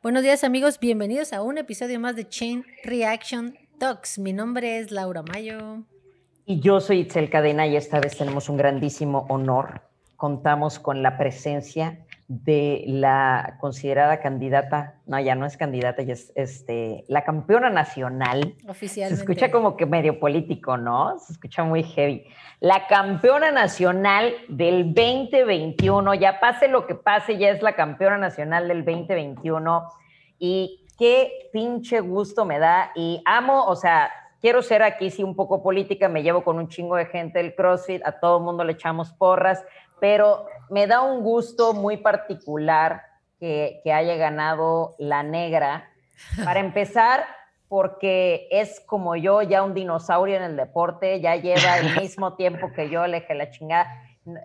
[0.00, 4.20] Buenos días amigos, bienvenidos a un episodio más de Chain Reaction Talks.
[4.20, 5.82] Mi nombre es Laura Mayo.
[6.46, 9.82] Y yo soy Itzel Cadena y esta vez tenemos un grandísimo honor.
[10.14, 16.30] Contamos con la presencia de la considerada candidata, no, ya no es candidata, ya es
[16.34, 18.54] este, la campeona nacional.
[18.68, 19.16] Oficialmente.
[19.16, 21.18] Se escucha como que medio político, ¿no?
[21.18, 22.26] Se escucha muy heavy.
[22.60, 28.68] La campeona nacional del 2021, ya pase lo que pase, ya es la campeona nacional
[28.68, 29.88] del 2021.
[30.38, 32.92] Y qué pinche gusto me da.
[32.94, 34.10] Y amo, o sea,
[34.40, 37.54] quiero ser aquí sí un poco política, me llevo con un chingo de gente del
[37.54, 39.64] CrossFit, a todo el mundo le echamos porras,
[40.00, 43.02] pero me da un gusto muy particular
[43.38, 45.88] que, haya ganado la negra.
[46.44, 47.24] Para empezar,
[47.68, 52.72] porque es como yo, ya un dinosaurio en el deporte, ya lleva el mismo tiempo
[52.72, 53.88] que yo, le la chingada.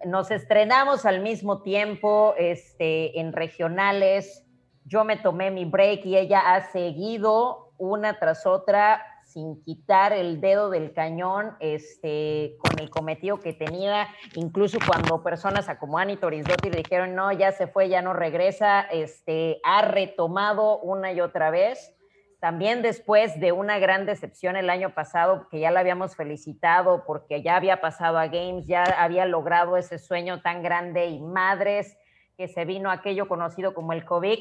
[0.06, 4.46] Nos estrenamos al mismo tiempo este, en regionales.
[4.86, 10.40] Yo me tomé mi break y ella ha seguido una tras otra sin quitar el
[10.40, 16.70] dedo del cañón este, con el cometido que tenía, incluso cuando personas como Annie Torisdotti
[16.70, 21.50] le dijeron, no, ya se fue, ya no regresa, este, ha retomado una y otra
[21.50, 21.96] vez.
[22.40, 27.42] También después de una gran decepción el año pasado, que ya la habíamos felicitado porque
[27.42, 31.98] ya había pasado a Games, ya había logrado ese sueño tan grande y madres
[32.38, 34.40] que se vino aquello conocido como el COVID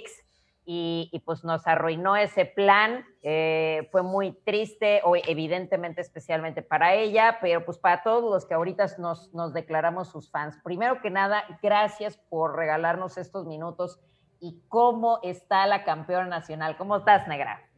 [0.64, 3.04] y, pues nos arruinó ese plan.
[3.22, 8.54] Eh, fue muy triste, o evidentemente especialmente para ella, pero pues para todos los que
[8.54, 10.56] ahorita nos, declaramos sus fans.
[10.62, 13.98] Primero que nada, gracias por regalarnos estos minutos.
[14.40, 16.76] ¿Y cómo está la campeona nacional?
[16.76, 17.68] ¿Cómo estás, Negra?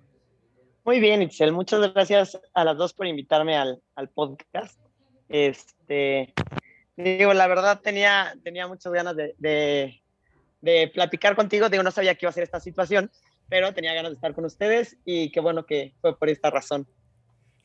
[0.85, 1.53] Muy bien, Itzel.
[1.53, 4.79] Muchas gracias a las dos por invitarme al, al podcast.
[5.29, 6.35] Este,
[6.97, 10.04] digo, la verdad tenía, tenía muchas ganas de
[10.93, 11.69] platicar contigo.
[11.69, 13.11] Digo, no sabía que iba a ser esta situación,
[13.49, 16.87] pero tenía ganas de estar con ustedes y qué bueno que fue por esta razón.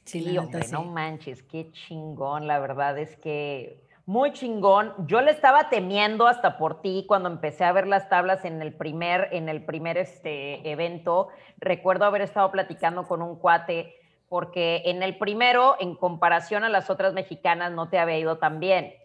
[0.05, 4.95] Sí, hombre, no manches, qué chingón, la verdad es que muy chingón.
[5.05, 8.73] Yo le estaba temiendo hasta por ti cuando empecé a ver las tablas en el
[8.73, 11.27] primer, en el primer este, evento.
[11.57, 13.95] Recuerdo haber estado platicando con un cuate
[14.27, 18.59] porque en el primero, en comparación a las otras mexicanas, no te había ido tan
[18.59, 18.95] bien.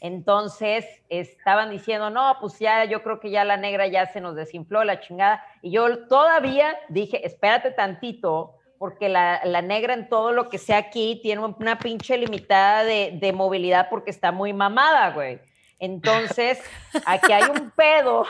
[0.00, 4.34] Entonces estaban diciendo, no, pues ya yo creo que ya la negra ya se nos
[4.34, 5.44] desinfló la chingada.
[5.60, 11.20] Y yo todavía dije, espérate tantito, porque la, negra en todo lo que sea aquí
[11.22, 15.38] tiene una pinche limitada de, movilidad porque está muy mamada, güey.
[15.78, 16.62] Entonces,
[17.04, 18.24] aquí hay un pedo,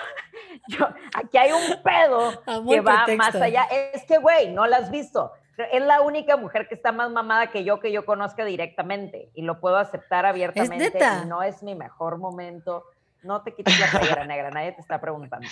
[1.14, 3.64] aquí hay un pedo que va más allá.
[3.92, 5.32] Es que, güey, no la has visto
[5.64, 9.42] es la única mujer que está más mamada que yo que yo conozca directamente y
[9.42, 10.98] lo puedo aceptar abiertamente.
[11.26, 12.84] no es mi mejor momento.
[13.22, 15.46] No te quites la playera negra, nadie te está preguntando.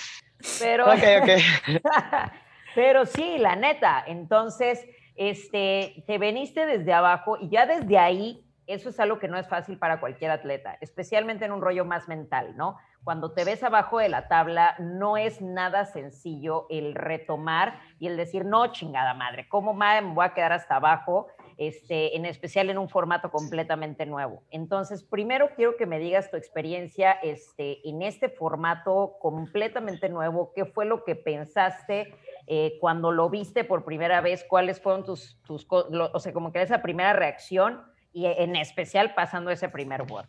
[0.59, 0.87] Pero,
[2.75, 4.03] pero sí, la neta.
[4.07, 4.87] Entonces,
[5.17, 9.49] este, te veniste desde abajo y ya desde ahí, eso es algo que no es
[9.49, 12.79] fácil para cualquier atleta, especialmente en un rollo más mental, ¿no?
[13.05, 18.17] Cuando te ves abajo de la tabla, no es nada sencillo el retomar y el
[18.17, 21.29] decir, no, chingada madre, ¿cómo madre me voy a quedar hasta abajo?
[21.57, 24.45] Este, en especial en un formato completamente nuevo.
[24.51, 30.53] Entonces, primero quiero que me digas tu experiencia este, en este formato completamente nuevo.
[30.55, 32.15] ¿Qué fue lo que pensaste
[32.47, 34.45] eh, cuando lo viste por primera vez?
[34.49, 37.83] ¿Cuáles fueron tus, tus o sea, como que esa primera reacción
[38.13, 40.29] y en especial pasando ese primer board?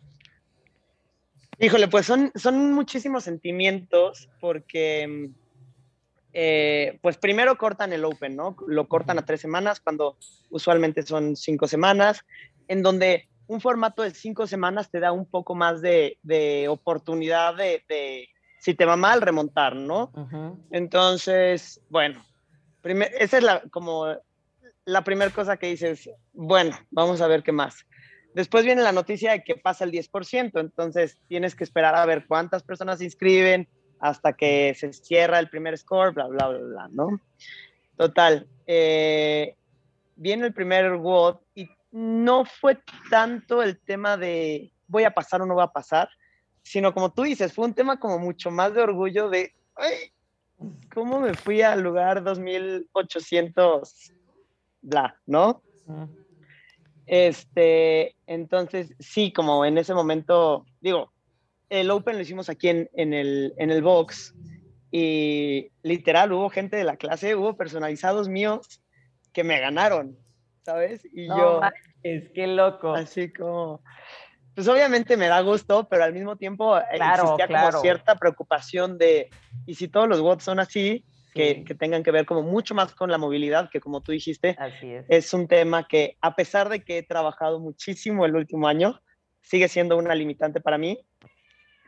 [1.60, 5.30] Híjole, pues son, son muchísimos sentimientos porque,
[6.32, 8.56] eh, pues primero cortan el Open, ¿no?
[8.66, 10.16] Lo cortan a tres semanas cuando
[10.48, 12.24] usualmente son cinco semanas,
[12.66, 16.16] en donde un formato de cinco semanas te da un poco más de,
[16.70, 18.28] oportunidad de,
[18.58, 20.10] si te va mal, remontar, ¿no?
[20.70, 22.24] Entonces, bueno,
[23.18, 24.06] esa es la, como
[24.86, 27.84] la primera cosa que dices, bueno, vamos a ver qué más.
[28.34, 32.26] Después viene la noticia de que pasa el 10%, entonces tienes que esperar a ver
[32.26, 33.68] cuántas personas se inscriben
[33.98, 37.20] hasta que se cierra el primer score, bla, bla, bla, bla, ¿no?
[37.96, 39.56] Total, eh,
[40.16, 42.78] viene el primer WOD y no fue
[43.10, 46.08] tanto el tema de voy a pasar o no va a pasar,
[46.62, 50.12] sino como tú dices, fue un tema como mucho más de orgullo de, ay,
[50.92, 54.12] ¿cómo me fui al lugar 2800,
[54.82, 55.62] bla, ¿no?
[57.10, 61.12] Este, entonces, sí, como en ese momento, digo,
[61.68, 64.32] el Open lo hicimos aquí en, en, el, en el box
[64.92, 68.80] y literal hubo gente de la clase, hubo personalizados míos
[69.32, 70.16] que me ganaron,
[70.62, 71.04] ¿sabes?
[71.12, 71.60] Y yo...
[72.04, 72.94] Es que loco.
[72.94, 73.82] Así como...
[74.54, 79.30] Pues obviamente me da gusto, pero al mismo tiempo existía como cierta preocupación de,
[79.66, 81.04] ¿y si todos los bots son así?
[81.32, 84.56] Que, que, tengan que ver como mucho más con la movilidad, que como tú dijiste,
[84.58, 85.06] Así es.
[85.08, 89.00] es un tema que a pesar de que he trabajado muchísimo el último año,
[89.42, 90.98] sigue siendo una limitante para mí.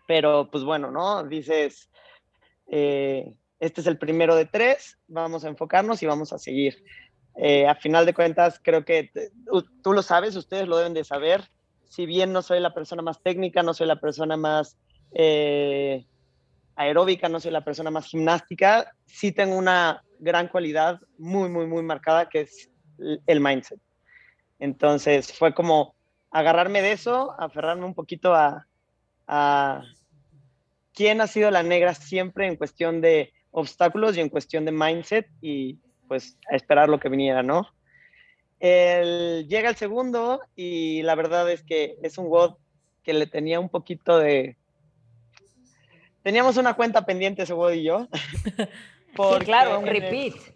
[0.06, 1.25] Pero pues bueno, ¿no?
[1.25, 1.91] Dices,
[2.71, 6.83] eh, este es el primero de tres, vamos a enfocarnos y vamos a seguir.
[7.37, 9.11] Eh, a final de cuentas, creo que
[9.83, 11.49] tú lo sabes, ustedes lo deben de saber.
[11.85, 14.79] Si bien no soy la persona más técnica, no soy la persona más
[15.15, 16.06] eh,
[16.77, 21.83] aeróbica, no soy la persona más gimnástica, sí tengo una gran cualidad muy, muy, muy
[21.83, 22.71] marcada que es
[23.27, 23.81] el mindset.
[24.59, 25.95] Entonces fue como
[26.31, 28.67] agarrarme de eso, aferrarme un poquito a,
[29.27, 29.83] a
[30.95, 35.29] quién ha sido la negra siempre en cuestión de obstáculos y en cuestión de mindset
[35.41, 35.79] y
[36.09, 37.67] pues a esperar lo que viniera, ¿no?
[38.61, 42.55] El, llega el segundo y la verdad es que es un WOD
[43.03, 44.57] que le tenía un poquito de...
[46.23, 48.09] Teníamos una cuenta pendiente ese WOD y yo.
[49.17, 50.35] sí, claro, un repeat.
[50.35, 50.55] El,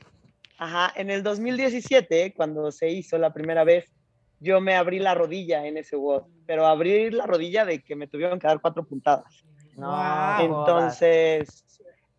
[0.59, 3.93] ajá, en el 2017, cuando se hizo la primera vez,
[4.39, 8.07] yo me abrí la rodilla en ese WOD, pero abrir la rodilla de que me
[8.07, 9.45] tuvieron que dar cuatro puntadas.
[9.77, 11.65] No, Entonces,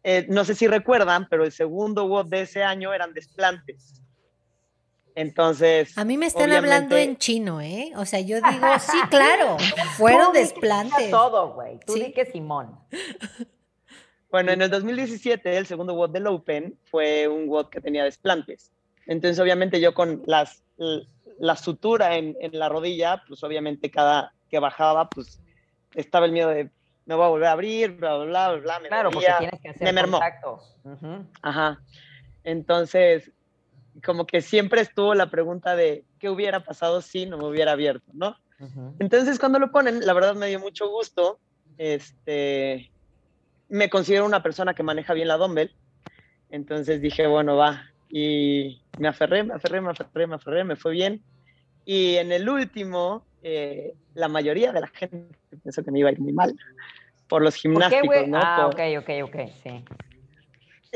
[0.04, 4.02] eh, no sé si recuerdan, pero el segundo WOD de ese año eran desplantes.
[5.18, 5.98] Entonces.
[5.98, 7.92] A mí me están hablando en chino, ¿eh?
[7.96, 9.58] O sea, yo digo, sí, claro,
[9.98, 11.10] fueron desplantes.
[11.10, 11.80] todo, güey.
[11.88, 12.04] Tú ¿Sí?
[12.04, 12.78] di que Simón.
[14.30, 18.72] Bueno, en el 2017, el segundo WOD del Open fue un WOD que tenía desplantes.
[19.08, 20.62] Entonces, obviamente, yo con las,
[21.40, 25.40] la sutura en, en la rodilla, pues obviamente cada que bajaba, pues
[25.96, 26.70] estaba el miedo de
[27.06, 28.80] me voy a volver a abrir, bla, bla, bla, bla.
[28.82, 30.20] Me claro, dolía, porque tienes que hacer me mermó.
[30.20, 30.62] contacto.
[30.84, 31.26] Uh -huh.
[31.42, 31.82] Ajá.
[32.44, 33.32] Entonces,
[34.04, 38.12] como que siempre estuvo la pregunta de qué hubiera pasado si no me hubiera abierto,
[38.14, 38.36] ¿no?
[38.60, 38.96] Uh -huh.
[39.00, 41.40] Entonces, cuando lo ponen, la verdad me dio mucho gusto.
[41.78, 42.92] Este,
[43.70, 45.74] me considero una persona que maneja bien la dumbbell.
[46.50, 47.84] Entonces dije, bueno, va.
[48.10, 51.22] Y me aferré, me aferré, me aferré, me aferré, me fue bien.
[51.86, 56.12] Y en el último, eh, la mayoría de la gente pensó que me iba a
[56.14, 56.56] ir muy mal
[57.28, 58.40] por los gimnásticos, ¿Por qué, ¿no?
[58.42, 59.84] Ah, por, ok, ok, ok, sí.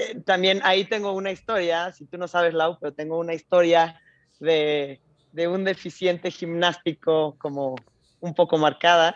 [0.02, 4.02] Eh, también ahí tengo una historia, si tú no sabes, Lau, pero tengo una historia
[4.40, 5.00] de,
[5.32, 7.76] de un deficiente gimnástico como
[8.20, 9.16] un poco marcada.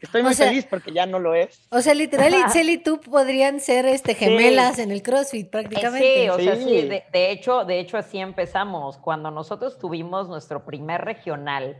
[0.00, 1.66] Estoy muy o sea, feliz porque ya no lo es.
[1.70, 4.82] O sea, literal, Itzel y tú podrían ser este, gemelas sí.
[4.82, 6.22] en el CrossFit prácticamente.
[6.22, 8.96] Sí, o sea, sí, de, de, hecho, de hecho así empezamos.
[8.96, 11.76] Cuando nosotros tuvimos nuestro primer regional,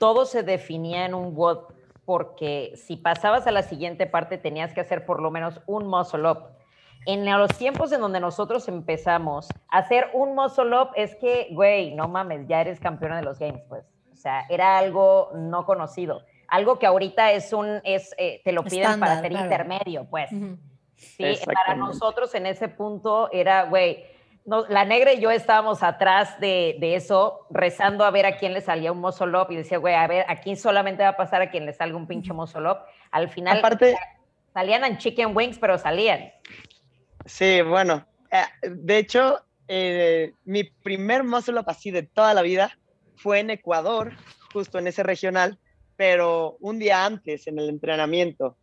[0.00, 1.72] todo se definía en un WOD
[2.04, 6.28] porque si pasabas a la siguiente parte tenías que hacer por lo menos un muscle
[6.28, 6.59] up.
[7.06, 12.08] En los tiempos en donde nosotros empezamos, hacer un muscle up es que, güey, no
[12.08, 13.84] mames, ya eres campeona de los games, pues.
[14.12, 16.22] O sea, era algo no conocido.
[16.46, 19.44] Algo que ahorita es un, es, eh, te lo piden Standard, para ser claro.
[19.46, 20.30] intermedio, pues.
[20.32, 20.58] Uh -huh.
[20.96, 24.04] Sí, para nosotros en ese punto era, güey,
[24.44, 28.52] no, la negra y yo estábamos atrás de, de, eso, rezando a ver a quién
[28.52, 31.40] le salía un muscle up y decía, güey, a ver, aquí solamente va a pasar
[31.40, 32.78] a quien le salga un pinche muscle up.
[33.10, 33.96] Al final Aparte,
[34.52, 36.32] salían en chicken wings, pero salían.
[37.26, 42.76] Sí, bueno, eh, de hecho, eh, mi primer muscle up así de toda la vida
[43.16, 44.12] fue en Ecuador,
[44.52, 45.58] justo en ese regional,
[45.96, 48.56] pero un día antes en el entrenamiento.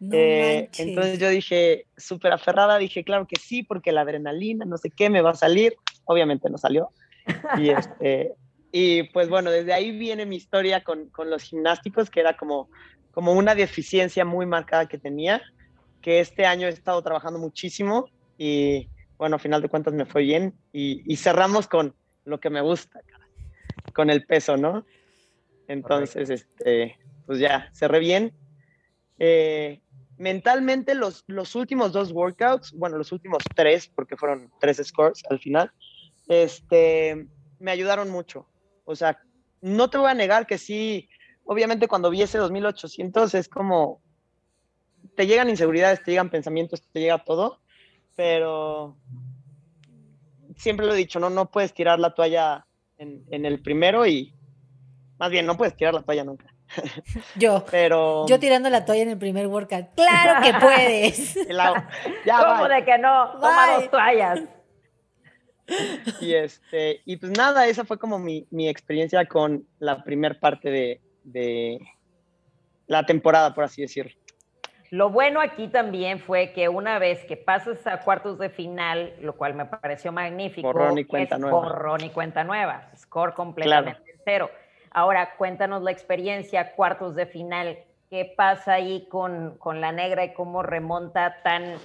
[0.00, 4.76] No eh, entonces yo dije, súper aferrada, dije, claro que sí, porque la adrenalina, no
[4.76, 5.74] sé qué, me va a salir.
[6.04, 6.90] Obviamente no salió.
[7.58, 8.34] Y, este,
[8.70, 12.70] y pues bueno, desde ahí viene mi historia con, con, los gimnásticos, que era como,
[13.12, 15.42] como una deficiencia muy marcada que tenía,
[16.04, 20.20] que este año he estado trabajando muchísimo y bueno, a final de cuentas me fue
[20.20, 21.94] bien y, y cerramos con
[22.26, 23.00] lo que me gusta,
[23.94, 24.84] con el peso, ¿no?
[25.66, 28.34] Entonces, este, pues ya, cerré bien.
[29.18, 29.80] Eh,
[30.18, 35.40] mentalmente los, los últimos dos workouts, bueno, los últimos tres, porque fueron tres scores al
[35.40, 35.72] final,
[36.28, 37.26] este,
[37.58, 38.46] me ayudaron mucho.
[38.84, 39.18] O sea,
[39.62, 41.08] no te voy a negar que sí,
[41.44, 44.02] obviamente cuando vi ese 2800 es como,
[45.16, 47.60] te llegan inseguridades, te llegan pensamientos, te llega todo,
[48.16, 48.96] pero
[50.56, 52.66] siempre lo he dicho, no, no puedes tirar la toalla
[52.98, 54.34] en, en el primero y,
[55.18, 56.46] más bien, no puedes tirar la toalla nunca.
[57.36, 59.94] Yo, pero yo tirando la toalla en el primer workout.
[59.94, 61.36] ¡Claro que puedes!
[61.48, 61.88] La,
[62.24, 62.74] ya ¿Cómo bye.
[62.76, 63.32] de que no?
[63.32, 64.40] Toma dos toallas.
[66.20, 70.70] Y, este, y pues nada, esa fue como mi, mi experiencia con la primer parte
[70.70, 71.80] de, de,
[72.86, 74.12] la temporada, por así decirlo.
[74.90, 79.34] Lo bueno aquí también fue que una vez que pasas a cuartos de final, lo
[79.34, 81.56] cual me pareció magnífico, borrón y cuenta es nueva.
[81.56, 84.20] borrón y cuenta nueva, score completamente claro.
[84.24, 84.50] cero.
[84.90, 87.78] Ahora, cuéntanos la experiencia, cuartos de final.
[88.08, 91.78] ¿Qué pasa ahí con, con la negra y cómo remonta tan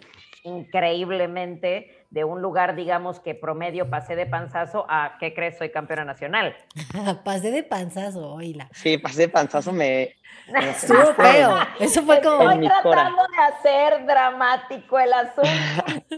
[0.43, 5.57] increíblemente de un lugar, digamos que promedio pasé de panzazo a, ¿qué crees?
[5.57, 6.55] Soy campeona nacional.
[7.23, 8.69] pasé de panzazo, oíla.
[8.73, 10.15] Sí, pasé de panzazo, me...
[10.61, 11.55] Estuvo feo.
[11.79, 12.49] Eso fue como...
[12.49, 15.49] Estoy tratando de hacer dramático el asunto.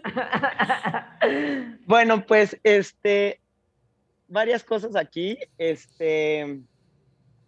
[1.85, 3.41] bueno, pues, este,
[4.29, 5.37] varias cosas aquí.
[5.57, 6.61] Este,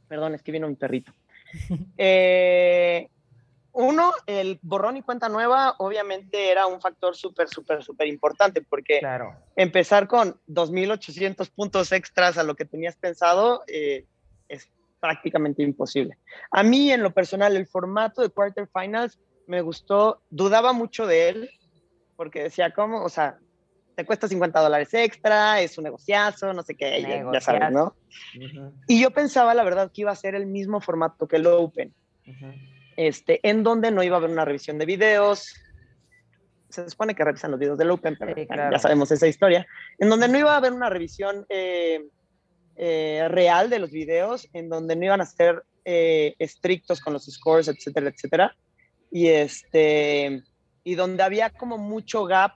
[0.10, 1.14] perdón, es que vino mi perrito.
[1.98, 3.08] Eh,
[3.74, 9.02] uno, el borrón y cuenta nueva obviamente era un factor súper, súper, súper importante porque
[9.56, 14.06] empezar con 2.800 puntos extras a lo que tenías pensado eh,
[14.48, 16.18] es prácticamente imposible.
[16.52, 21.50] A mí, en lo personal, el formato de quarterfinals me gustó, dudaba mucho de él
[22.16, 23.04] porque decía, ¿cómo?
[23.04, 23.40] O sea,
[23.96, 27.96] te cuesta 50 dólares extra, es un negociazo, no sé qué, ya, sabes, ¿no?
[28.88, 31.94] Y yo pensaba, la verdad, que iba a ser el mismo formato que el Open
[32.98, 35.56] este, en donde no iba a haber una revisión de videos.
[36.70, 39.66] Se supone que revisan los videos del Open, pero ya sabemos esa historia.
[40.00, 42.04] En donde no iba a haber una revisión eh,
[42.76, 47.26] eh, real de los videos, en donde no iban a ser eh, estrictos con los
[47.26, 48.56] scores, etcétera, etcétera.
[49.12, 50.44] Y, este,
[50.84, 52.54] y donde había como mucho gap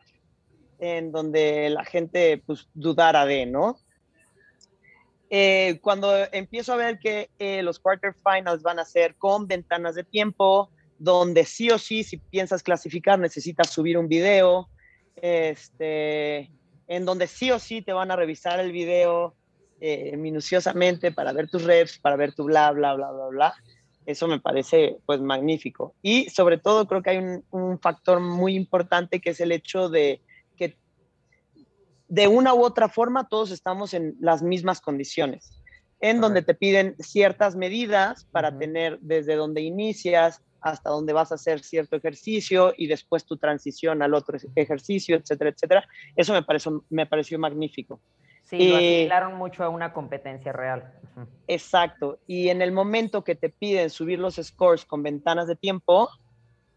[0.80, 3.80] en donde la gente pues dudara de, ¿no?
[5.30, 10.04] Eh, cuando empiezo a ver que eh, los quarterfinals van a ser con ventanas de
[10.04, 14.70] tiempo, donde sí o sí, si piensas clasificar, necesitas subir un video,
[15.18, 16.50] este,
[16.88, 19.36] en donde sí o sí te van a revisar el video
[19.82, 23.54] eh, minuciosamente para ver tus reps, para ver tu bla, bla, bla, bla, bla.
[24.06, 25.94] Eso me parece pues magnífico.
[26.02, 29.90] Y sobre todo creo que hay un, un factor muy importante que es el hecho
[29.90, 30.22] de
[32.08, 35.62] de una u otra forma todos estamos en las mismas condiciones,
[36.00, 41.36] en donde te piden ciertas medidas para tener desde donde inicias hasta donde vas a
[41.36, 45.88] hacer cierto ejercicio y después tu transición al otro ejercicio, etcétera, etcétera.
[46.16, 48.00] Eso me pareció, me pareció magnífico.
[48.44, 50.94] Sí, lo asimilaron mucho a una competencia real.
[51.48, 52.20] Exacto.
[52.28, 56.10] Y en el momento que te piden subir los scores con ventanas de tiempo,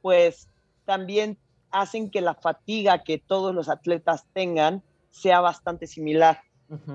[0.03, 0.49] pues
[0.85, 1.39] también
[1.71, 6.41] hacen que la fatiga que todos los atletas tengan sea bastante similar.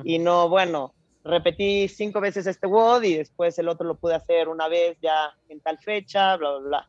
[0.05, 0.93] Y no, bueno,
[1.23, 5.35] repetí cinco veces este WOD y después el otro lo pude hacer una vez ya
[5.49, 6.87] en tal fecha, bla, bla, bla.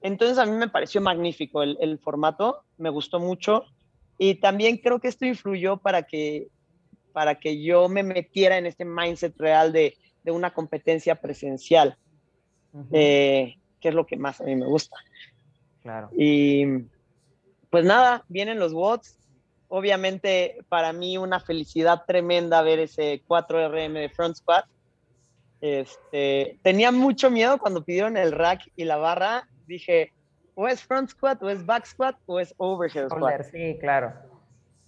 [0.00, 3.64] Entonces a mí me pareció magnífico el, el formato, me gustó mucho
[4.18, 6.48] y también creo que esto influyó para que,
[7.12, 11.96] para que yo me metiera en este mindset real de, de una competencia presencial,
[12.92, 14.96] eh, que es lo que más a mí me gusta.
[15.82, 16.10] Claro.
[16.16, 16.64] Y
[17.70, 19.18] pues nada, vienen los WODs,
[19.68, 24.66] obviamente para mí una felicidad tremenda ver ese 4RM de front squat.
[25.60, 29.48] Este, tenía mucho miedo cuando pidieron el rack y la barra.
[29.66, 30.12] Dije,
[30.54, 33.42] o es front squat, o es back squat, o es overhead squat.
[33.50, 34.12] Sí, claro.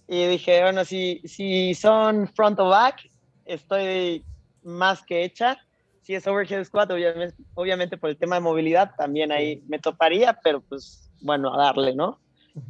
[0.07, 3.07] Y dije, bueno, si, si son front o back,
[3.45, 4.25] estoy
[4.63, 5.57] más que hecha.
[6.01, 10.39] Si es overhead squat, obviamente, obviamente por el tema de movilidad, también ahí me toparía,
[10.43, 12.19] pero pues bueno, a darle, ¿no?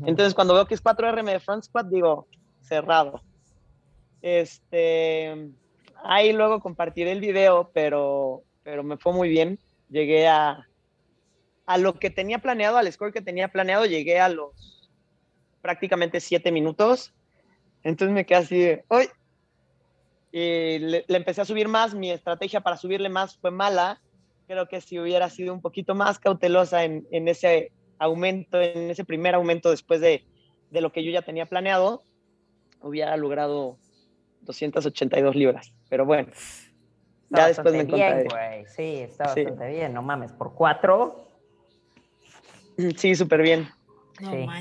[0.05, 2.27] Entonces, cuando veo que es 4RM de front squat, digo,
[2.61, 3.21] cerrado.
[4.21, 5.51] Este,
[6.03, 9.59] ahí luego compartiré el video, pero, pero me fue muy bien.
[9.89, 10.67] Llegué a,
[11.65, 14.89] a lo que tenía planeado, al score que tenía planeado, llegué a los
[15.61, 17.13] prácticamente 7 minutos.
[17.83, 18.83] Entonces me quedé así de.
[20.31, 21.93] Y le, empecé a subir más.
[21.93, 24.01] Mi estrategia para subirle más fue mala.
[24.47, 29.05] Creo que si hubiera sido un poquito más cautelosa en, en ese aumento, en ese
[29.05, 30.25] primer aumento después de,
[30.71, 32.03] de lo que yo ya tenía planeado,
[32.81, 33.77] hubiera logrado
[34.41, 35.73] 282 libras.
[35.89, 36.29] Pero bueno,
[37.29, 38.65] ya después me bien, güey.
[38.65, 41.27] Sí, está bastante bien, no mames, por cuatro.
[42.95, 43.69] Sí, súper bien.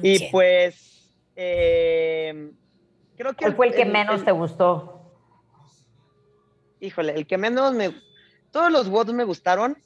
[0.03, 2.51] y pues, eh,
[3.17, 3.45] creo que...
[3.45, 5.13] ¿Cuál fue el que menos te gustó?
[6.81, 7.93] Híjole, el que menos me...
[8.51, 9.79] Todos los WODs me gustaron.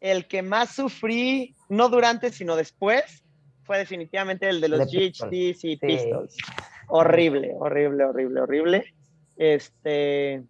[0.00, 3.24] El que más sufrí no durante, sino después,
[3.64, 6.36] fue definitivamente el de los GHDs y Pistols.
[6.88, 8.94] Horrible, horrible, horrible, horrible.
[9.36, 10.42] Este,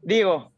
[0.00, 0.52] digo,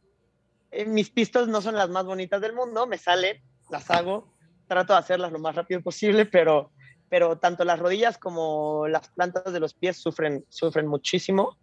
[0.71, 3.39] eh, mis Pistols no son las más bonitas del mundo, me salen,
[3.71, 4.33] las hago,
[4.69, 6.71] trato de hacerlas lo más rápido posible, pero,
[7.09, 11.57] pero tanto las rodillas como las plantas de los pies sufren, sufren muchísimo.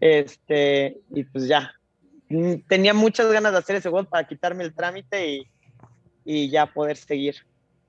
[0.00, 1.72] Este, y pues ya,
[2.68, 5.48] tenía muchas ganas de hacer ese gol para quitarme el trámite y,
[6.24, 7.36] y ya poder seguir.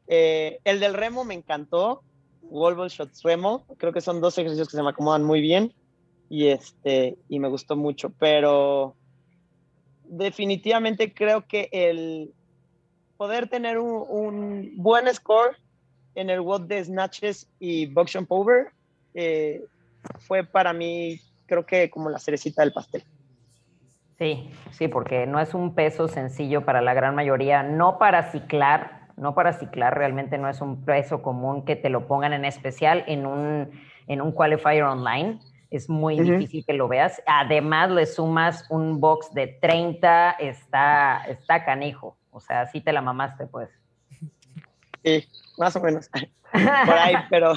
[0.07, 2.03] Eh, el del remo me encantó,
[2.43, 5.73] Wall Shots Remo, creo que son dos ejercicios que se me acomodan muy bien
[6.29, 8.95] y, este, y me gustó mucho, pero
[10.03, 12.31] definitivamente creo que el
[13.17, 15.57] poder tener un, buen score
[16.13, 18.67] en el WOD de snatches y box jump over
[19.13, 19.63] eh,
[20.19, 23.03] fue para mí, creo que como la cerecita del pastel.
[24.17, 29.07] Sí, sí, porque no es un peso sencillo para la gran mayoría, no para ciclar,
[29.17, 33.03] no para ciclar, realmente no es un peso común que te lo pongan en especial
[33.07, 33.71] en un,
[34.07, 35.39] en un qualifier online.
[35.69, 37.21] Es muy difícil que lo veas.
[37.25, 42.15] Además, le sumas un box de 30, está, está canijo.
[42.31, 43.69] O sea, sí te la mamaste, pues.
[45.03, 46.09] Sí, más o menos.
[46.51, 47.53] Por ahí, pero,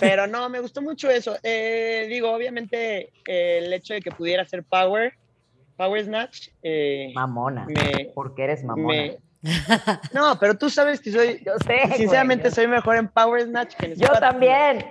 [0.00, 1.36] pero no, me gustó mucho eso.
[1.42, 5.12] Eh, digo, obviamente, eh, el hecho de que pudiera ser Power,
[5.76, 6.48] Power Snatch.
[6.62, 7.66] Eh, mamona.
[8.14, 9.12] porque eres mamona.
[10.12, 11.42] no, pero tú sabes que soy.
[11.44, 11.96] Yo sé.
[11.96, 14.84] Sinceramente, soy mejor en Power Snatch que en Yo también.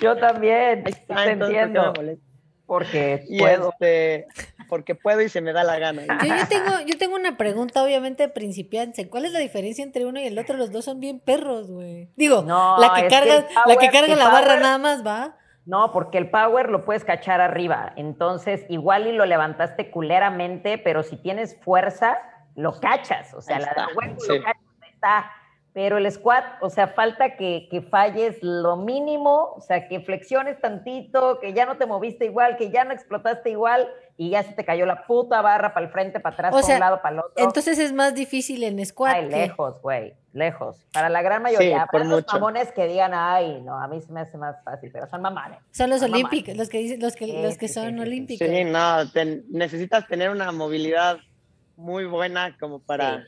[0.00, 0.84] Yo también.
[0.84, 1.92] te entiendo.
[2.66, 3.70] Porque puedo.
[3.70, 4.26] Este,
[4.68, 6.02] porque puedo y se me da la gana.
[6.22, 9.08] Yo, tengo, yo tengo una pregunta, obviamente, principiante.
[9.08, 10.56] ¿Cuál es la diferencia entre uno y el otro?
[10.56, 12.10] Los dos son bien perros, güey.
[12.16, 15.36] Digo, la que carga, la, que carga la barra nada más, ¿va?
[15.68, 17.92] No, porque el power lo puedes cachar arriba.
[17.96, 22.16] Entonces, igual y lo levantaste culeramente, pero si tienes fuerza,
[22.54, 23.34] lo cachas.
[23.34, 25.30] O sea, la de hueco lo cachas, está.
[25.74, 30.58] Pero el squat, o sea, falta que, que, falles lo mínimo, o sea, que flexiones
[30.58, 33.86] tantito, que ya no te moviste igual, que ya no explotaste igual
[34.20, 36.80] y ya se te cayó la puta barra para el frente, para atrás, para un
[36.80, 37.32] lado, para el otro.
[37.36, 39.14] Entonces es más difícil en squat.
[39.14, 40.84] Ay, lejos, güey, lejos.
[40.92, 44.20] Para la gran mayoría, para los mamones que digan, ay, no, a mí se me
[44.20, 45.60] hace más fácil, pero son mamones.
[45.70, 48.46] Son los olímpicos, los que dicen, los que, los que son olímpicos.
[48.46, 49.04] Sí, no,
[49.50, 51.18] necesitas tener una movilidad
[51.76, 53.24] muy buena como para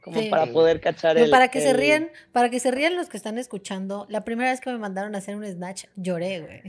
[0.00, 3.16] como para poder cachar el, para que se rían, para que se rían los que
[3.16, 4.06] están escuchando.
[4.08, 6.62] La primera vez que me mandaron a hacer un snatch, lloré, güey.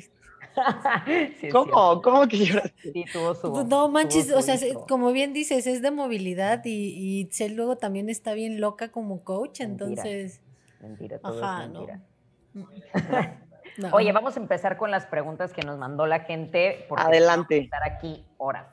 [1.52, 2.02] ¿Cómo?
[2.02, 2.92] ¿Cómo que lloraste?
[2.92, 7.50] Sí, tuvo su, no manches, o sea, como bien dices, es de movilidad y, y
[7.50, 10.42] luego también está bien loca como coach, entonces.
[10.82, 12.02] Mentira, todo Ajá, es mentira.
[13.78, 13.90] No.
[13.94, 16.86] Oye, vamos a empezar con las preguntas que nos mandó la gente.
[16.90, 17.56] Porque Adelante.
[17.56, 18.68] Vamos a estar aquí horas.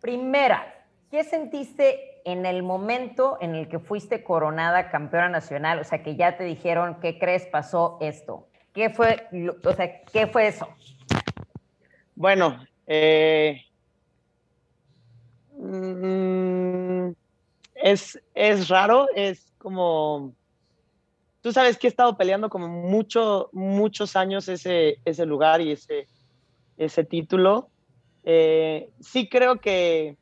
[0.00, 6.02] Primera, ¿qué sentiste en el momento en el que fuiste coronada campeona nacional, o sea,
[6.02, 8.47] que ya te dijeron, ¿qué crees pasó esto?
[8.78, 9.26] ¿Qué fue,
[9.64, 10.68] o sea, qué fue eso?
[12.14, 13.64] Bueno, eh,
[15.56, 17.08] mm,
[17.74, 20.32] es, es raro, es como,
[21.40, 26.06] tú sabes que he estado peleando como mucho, muchos años ese, ese lugar y ese,
[26.76, 27.70] ese título.
[28.22, 30.16] Eh, sí creo que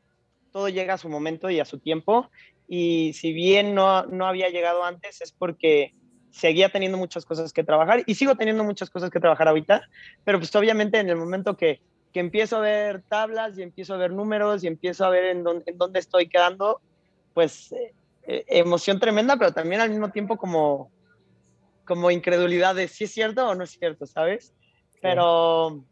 [0.50, 2.30] todo llega a su momento y a su tiempo.
[2.66, 5.92] Y si bien no, no había llegado antes, es porque
[6.30, 9.88] seguía teniendo muchas cosas que trabajar y sigo teniendo muchas cosas que trabajar ahorita,
[10.24, 11.80] pero pues obviamente en el momento que,
[12.12, 15.42] que empiezo a ver tablas y empiezo a ver números y empiezo a ver en
[15.44, 16.80] dónde, en dónde estoy quedando,
[17.34, 17.94] pues eh,
[18.26, 20.90] eh, emoción tremenda, pero también al mismo tiempo como,
[21.84, 24.54] como incredulidad de si es cierto o no es cierto, ¿sabes?
[25.00, 25.84] Pero,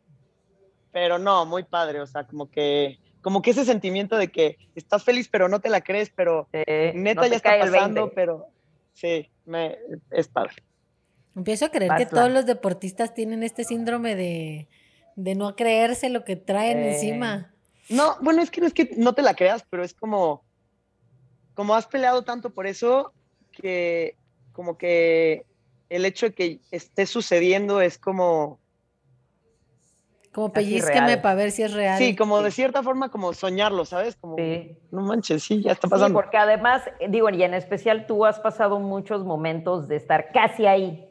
[0.92, 5.03] pero no, muy padre, o sea, como que como que ese sentimiento de que estás
[5.03, 8.49] feliz pero no te la crees, pero neta ya está pasando, pero
[8.92, 9.78] sí, me,
[10.11, 10.54] es padre.
[11.37, 14.68] Empiezo a creer que todos los deportistas tienen este síndrome de,
[15.16, 17.52] no creerse lo que traen encima.
[17.88, 20.44] No, bueno, es que no es que no te la creas, pero es como,
[21.54, 23.12] como has peleado tanto por eso,
[23.52, 24.16] que
[24.52, 25.44] como que
[25.88, 28.61] el hecho de que esté sucediendo es como,
[30.35, 31.97] como pellizqueme para ver si es real.
[31.97, 34.16] Sí, como de cierta forma, como soñarlo, ¿sabes?
[34.16, 34.37] Como,
[34.90, 36.09] no manches, sí, ya está pasando.
[36.09, 40.66] Sí, porque además, digo, y en especial tú has pasado muchos momentos de estar casi
[40.66, 41.09] ahí.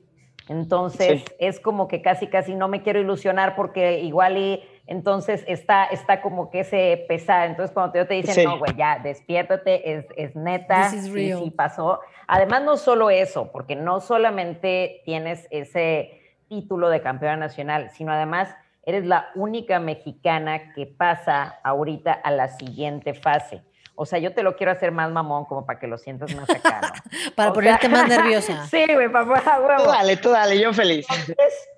[0.50, 5.86] Entonces, es como que casi, casi no me quiero ilusionar porque igual y entonces está,
[5.86, 7.50] está como que ese pesar.
[7.50, 12.02] Entonces, cuando te, te dicen, no, güey, ya, despiértate, es, es neta, sí, sí pasó.
[12.28, 18.54] Además, no solo eso, porque no solamente tienes ese título de campeona nacional, sino además
[18.86, 23.63] eres la única mexicana que pasa ahorita a la siguiente fase.
[23.96, 26.50] O sea, yo te lo quiero hacer más mamón como para que lo sientas más
[26.50, 26.82] acá,
[27.36, 28.65] para ponerte más nerviosa.
[28.72, 29.84] sí, güey, papá, huevo.
[29.84, 31.06] Tú dale, tú dale, yo feliz.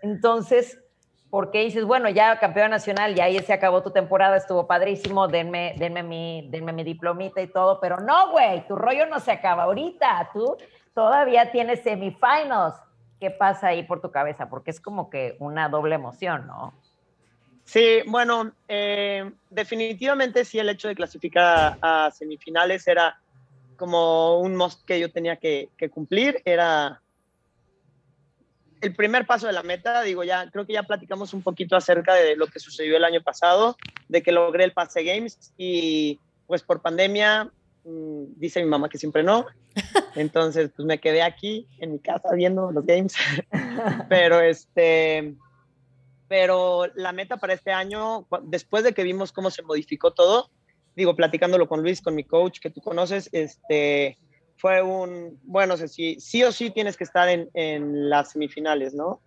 [0.02, 0.80] Entonces,
[1.30, 5.28] ¿por qué dices, bueno, ya campeona nacional, ya ahí se acabó tu temporada, estuvo padrísimo,
[5.28, 9.34] denme, denme, mi, denme mi diplomita y todo, pero no, güey, tu rollo no se
[9.34, 10.56] acaba ahorita, tú
[10.94, 12.76] todavía tienes semifinals.
[13.20, 14.50] ¿Qué pasa ahí por tu cabeza?
[14.50, 16.74] Porque es como que una doble emoción, ¿no?
[17.66, 23.20] Sí, bueno, eh, definitivamente sí el hecho de clasificar a, semifinales era
[23.76, 27.02] como un must que yo tenía que, cumplir, era
[28.82, 32.14] el primer paso de la meta, digo, ya creo que ya platicamos un poquito acerca
[32.14, 33.76] de lo que sucedió el año pasado,
[34.08, 37.52] de que logré el pase games y pues por pandemia,
[37.84, 39.48] mm, dice mi mamá que siempre no,
[40.16, 43.16] entonces pues me quedé aquí en mi casa viendo los games,
[44.08, 45.36] pero este,
[46.28, 50.50] pero la meta para este año, después de que vimos cómo se modificó todo,
[50.96, 54.18] digo, platicándolo con Luis, con mi coach que tú conoces, este,
[54.58, 59.22] fue un, bueno, sí, sí o sí tienes que estar en, en las semifinales, ¿no?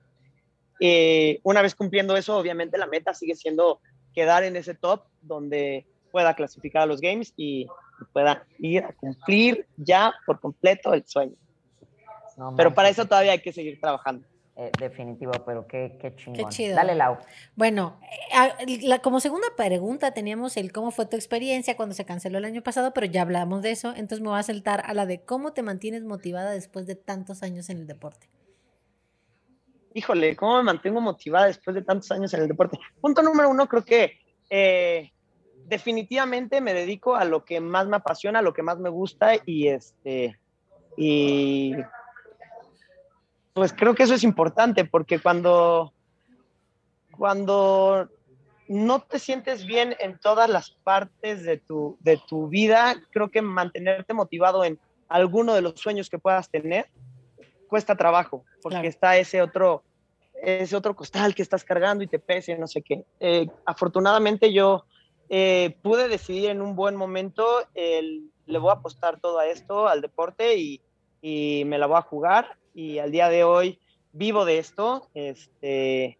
[0.80, 3.80] Y una vez cumpliendo eso, obviamente la meta sigue siendo
[4.14, 7.66] quedar en ese top donde pueda clasificar a los games y
[8.12, 11.34] pueda ir a cumplir ya por completo el sueño.
[12.56, 14.26] pero para eso todavía hay que seguir trabajando.
[14.60, 16.34] Eh, definitivo, pero qué, qué chingón.
[16.34, 16.74] Qué chido.
[16.74, 17.18] Dale, Lau.
[17.54, 18.00] Bueno,
[18.66, 22.60] eh, como segunda pregunta teníamos el cómo fue tu experiencia cuando se canceló el año
[22.60, 25.52] pasado, pero ya hablamos de eso, entonces me voy a saltar a la de cómo
[25.52, 28.28] te mantienes motivada después de tantos años en el deporte.
[29.94, 32.80] Híjole, ¿cómo me mantengo motivada después de tantos años en el deporte?
[33.00, 34.18] Punto número uno, creo que
[34.50, 35.12] eh,
[35.66, 39.34] definitivamente me dedico a lo que más me apasiona, a lo que más me gusta
[39.46, 40.36] y este
[40.96, 41.76] y
[43.58, 45.92] pues creo que eso es importante porque cuando,
[47.16, 48.08] cuando
[48.68, 53.42] no te sientes bien en todas las partes de tu, de tu vida, creo que
[53.42, 56.86] mantenerte motivado en alguno de los sueños que puedas tener
[57.66, 59.82] cuesta trabajo, porque está ese otro,
[60.40, 63.04] ese otro costal que estás cargando y te pese, no sé qué.
[63.18, 64.84] Eh, afortunadamente yo
[65.28, 67.44] eh, pude decidir en un buen momento,
[67.74, 70.80] el, le voy a apostar todo a esto, al deporte, y,
[71.20, 73.80] y me la voy a jugar y al día de hoy
[74.12, 75.10] vivo de esto.
[75.12, 76.16] Este,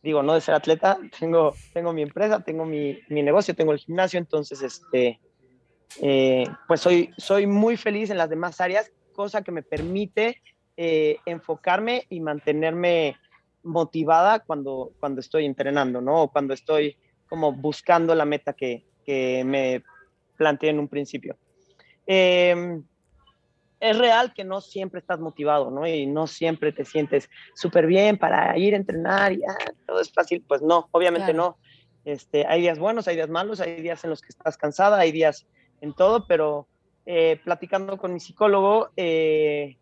[0.00, 3.80] digo, no de ser atleta, tengo, tengo mi empresa, tengo mi, mi negocio, tengo el
[3.80, 5.18] gimnasio, entonces, este,
[6.00, 10.40] eh, pues soy, soy muy feliz en las demás áreas, cosa que me permite
[10.76, 13.16] eh, enfocarme y mantenerme
[13.64, 16.22] motivada cuando, cuando estoy entrenando, ¿no?
[16.22, 16.96] O cuando estoy
[17.28, 19.82] como buscando la meta que, que me
[20.36, 21.36] planteé en un principio.
[22.06, 22.54] Eh,
[23.80, 25.86] es real que no siempre estás motivado, ¿no?
[25.86, 30.12] Y no siempre te sientes súper bien para ir a entrenar y ah, todo es
[30.12, 30.44] fácil.
[30.46, 31.58] Pues no, obviamente no.
[32.04, 35.12] Este, hay días buenos, hay días malos, hay días en los que estás cansada, hay
[35.12, 35.46] días
[35.80, 36.66] en todo, pero
[37.06, 39.76] eh, platicando con mi psicólogo, eh,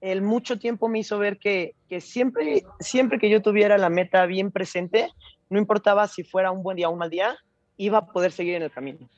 [0.00, 4.26] el mucho tiempo me hizo ver que, que, siempre, siempre que yo tuviera la meta
[4.26, 5.08] bien presente,
[5.48, 7.36] no importaba si fuera un buen día o un mal día,
[7.76, 9.08] iba a poder seguir en el camino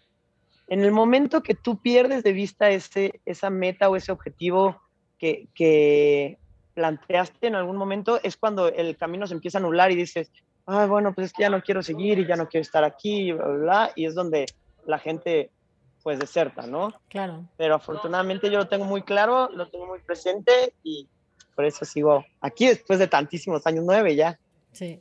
[0.69, 4.81] en el momento que tú pierdes de vista ese, esa meta o ese objetivo
[5.19, 6.39] que, que,
[6.77, 10.31] planteaste en algún momento, es cuando el camino se empieza a anular y dices,
[10.67, 13.29] ah, bueno, pues es que ya no quiero seguir y ya no quiero estar aquí,
[13.29, 14.45] y bla, bla, bla, y es donde
[14.87, 15.51] la gente
[16.03, 16.93] pues deserta, ¿no?
[17.09, 17.49] Claro.
[17.57, 21.09] Pero afortunadamente yo lo tengo muy claro, lo tengo muy presente y
[21.57, 24.39] por eso sigo aquí después de tantísimos años, nueve ya.
[24.77, 25.01] Sí.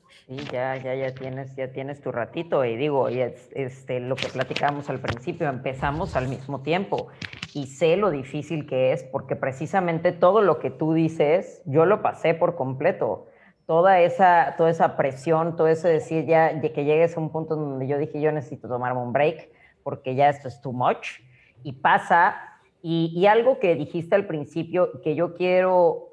[0.53, 2.63] ya, ya, ya tienes, ya tienes tu ratito.
[2.63, 7.09] Y digo, y este, lo que platicamos al principio, empezamos al mismo tiempo.
[7.53, 12.01] Y sé lo difícil que es, porque precisamente todo lo que tú dices, yo lo
[12.01, 13.27] pasé por completo.
[13.65, 17.57] Toda esa, toda esa presión, todo eso decir ya de que llegues a un punto
[17.57, 19.49] donde yo dije, yo necesito tomarme un break,
[19.83, 21.19] porque ya esto es too much.
[21.63, 22.37] Y pasa,
[22.81, 26.11] y algo que dijiste al principio, que yo quiero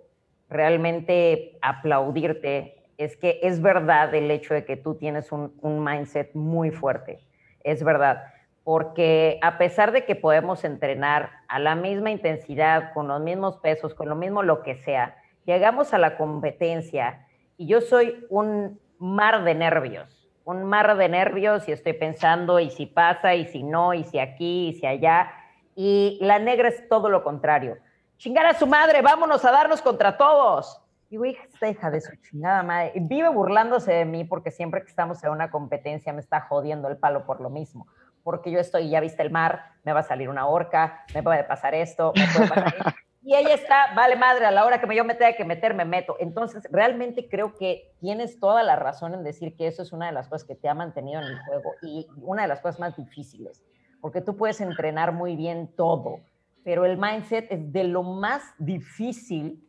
[0.48, 6.70] realmente aplaudirte es que es verdad el hecho de que tú tienes un, mindset muy
[6.70, 7.20] fuerte.
[7.64, 8.24] Es verdad.
[8.64, 13.94] Porque a pesar de que podemos entrenar a la misma intensidad, con los mismos pesos,
[13.94, 17.26] con lo mismo lo que sea, llegamos a la competencia
[17.57, 22.70] y yo soy un mar de nervios, un mar de nervios y estoy pensando y
[22.70, 25.33] si pasa y si no, y si aquí y si allá.
[25.74, 27.78] Y la negra es todo lo contrario.
[28.16, 30.81] Chingar a su madre, vámonos a darnos contra todos.
[31.12, 32.94] Digo, hija, de su chingada madre.
[32.94, 36.96] Vive burlándose de mí porque siempre que estamos en una competencia me está jodiendo el
[36.96, 37.87] palo por lo mismo.
[38.22, 41.44] Porque yo estoy, ya viste el mar, me va a salir una horca, me puede
[41.44, 45.05] pasar esto, me puede pasar Y ella está, vale madre, a la hora que yo
[45.05, 46.16] me tenga que meter, me meto.
[46.18, 50.12] Entonces, realmente creo que tienes toda la razón en decir que eso es una de
[50.12, 52.96] las cosas que te ha mantenido en el juego y una de las cosas más
[52.96, 53.62] difíciles.
[54.01, 56.20] Porque tú puedes entrenar muy bien todo,
[56.64, 59.68] pero el mindset es de lo más difícil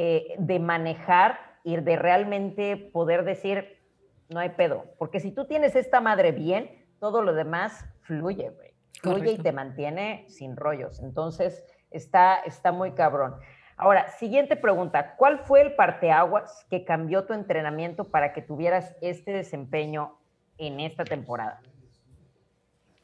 [0.00, 3.80] eh, de manejar y de realmente poder decir,
[4.28, 4.84] no hay pedo.
[4.96, 8.74] Porque si tú tienes esta madre bien, todo lo demás fluye, güey.
[9.02, 11.02] Fluye y te mantiene sin rollos.
[11.02, 13.34] Entonces, está, está muy cabrón.
[13.76, 15.16] Ahora, siguiente pregunta.
[15.16, 20.16] ¿Cuál fue el parteaguas que cambió tu entrenamiento para que tuvieras este desempeño
[20.58, 21.60] en esta temporada?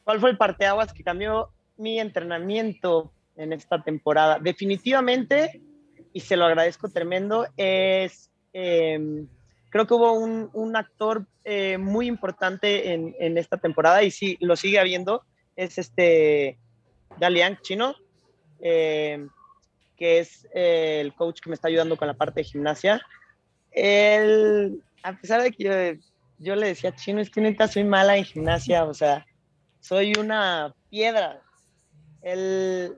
[0.04, 4.38] ¿Cuál fue el parteaguas que cambió mi entrenamiento en esta temporada?
[4.38, 5.60] Definitivamente
[6.14, 9.26] y se lo agradezco tremendo, es, em,
[9.68, 14.38] creo que hubo un, un actor eh, muy importante en, en, esta temporada y sí,
[14.40, 15.24] lo sigue habiendo,
[15.56, 16.56] es este
[17.18, 17.96] Dalian Chino,
[18.60, 19.28] em,
[19.96, 23.02] que es eh, el coach que me está ayudando con la parte de gimnasia.
[23.72, 25.72] él, a pesar de que yo,
[26.38, 29.26] yo le decía, chino, es que neta soy mala en gimnasia, o sea,
[29.80, 31.42] soy una piedra.
[32.22, 32.96] Él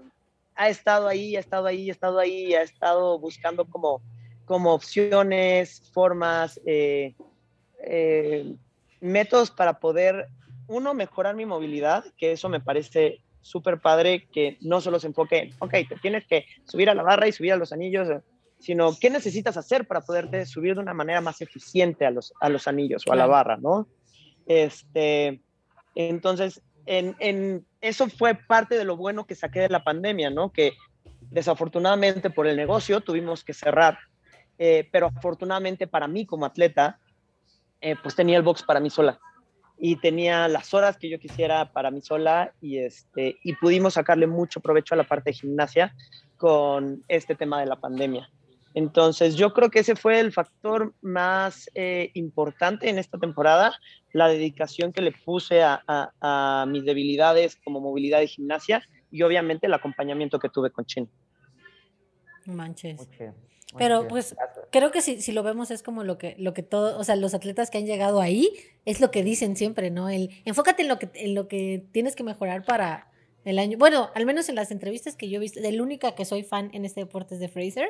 [0.57, 4.03] ha estado ahí, ha estado ahí, ha estado ahí, ha estado buscando como,
[4.45, 7.15] como opciones, formas, eh,
[7.85, 8.55] eh,
[9.01, 10.29] métodos para poder,
[10.67, 15.39] uno, mejorar mi movilidad, que eso me parece súper padre, que no solo se enfoque
[15.39, 18.09] en, ok, te tienes que subir a la barra y subir a los anillos,
[18.59, 22.49] sino qué necesitas hacer para poderte subir de una manera más eficiente a los, a
[22.49, 23.87] los anillos o a la barra, ¿no?
[24.47, 25.41] Este,
[25.95, 30.53] entonces, en, eso fue parte de lo bueno que saqué de la pandemia, ¿no?
[30.53, 30.73] Que
[31.31, 33.99] desafortunadamente por el negocio tuvimos que cerrar,
[34.59, 36.99] eh, pero afortunadamente para mí como atleta,
[37.81, 39.19] eh, pues tenía el box para mí sola
[39.79, 44.27] y tenía las horas que yo quisiera para mí sola y, este, y pudimos sacarle
[44.27, 45.95] mucho provecho a la parte de gimnasia
[46.37, 48.31] con este tema de la pandemia.
[48.77, 53.73] Entonces, yo creo que ese fue el factor más eh, importante en esta temporada,
[54.13, 59.73] la dedicación que le puse a, mis debilidades como movilidad y gimnasia y obviamente el
[59.73, 61.09] acompañamiento que tuve con Chin.
[62.45, 63.09] Manches.
[63.79, 64.37] Pero pues
[64.71, 67.17] creo que si, si, lo vemos es como lo que, lo que todo, o sea,
[67.17, 68.51] los atletas que han llegado ahí
[68.85, 70.11] es lo que dicen siempre, ¿no?
[70.11, 73.11] El enfócate en lo que, en lo que tienes que mejorar para
[73.47, 73.79] el año.
[73.79, 76.43] Bueno, al menos en las entrevistas que yo he visto, de la única que soy
[76.43, 77.89] fan en este deporte es de Fraser.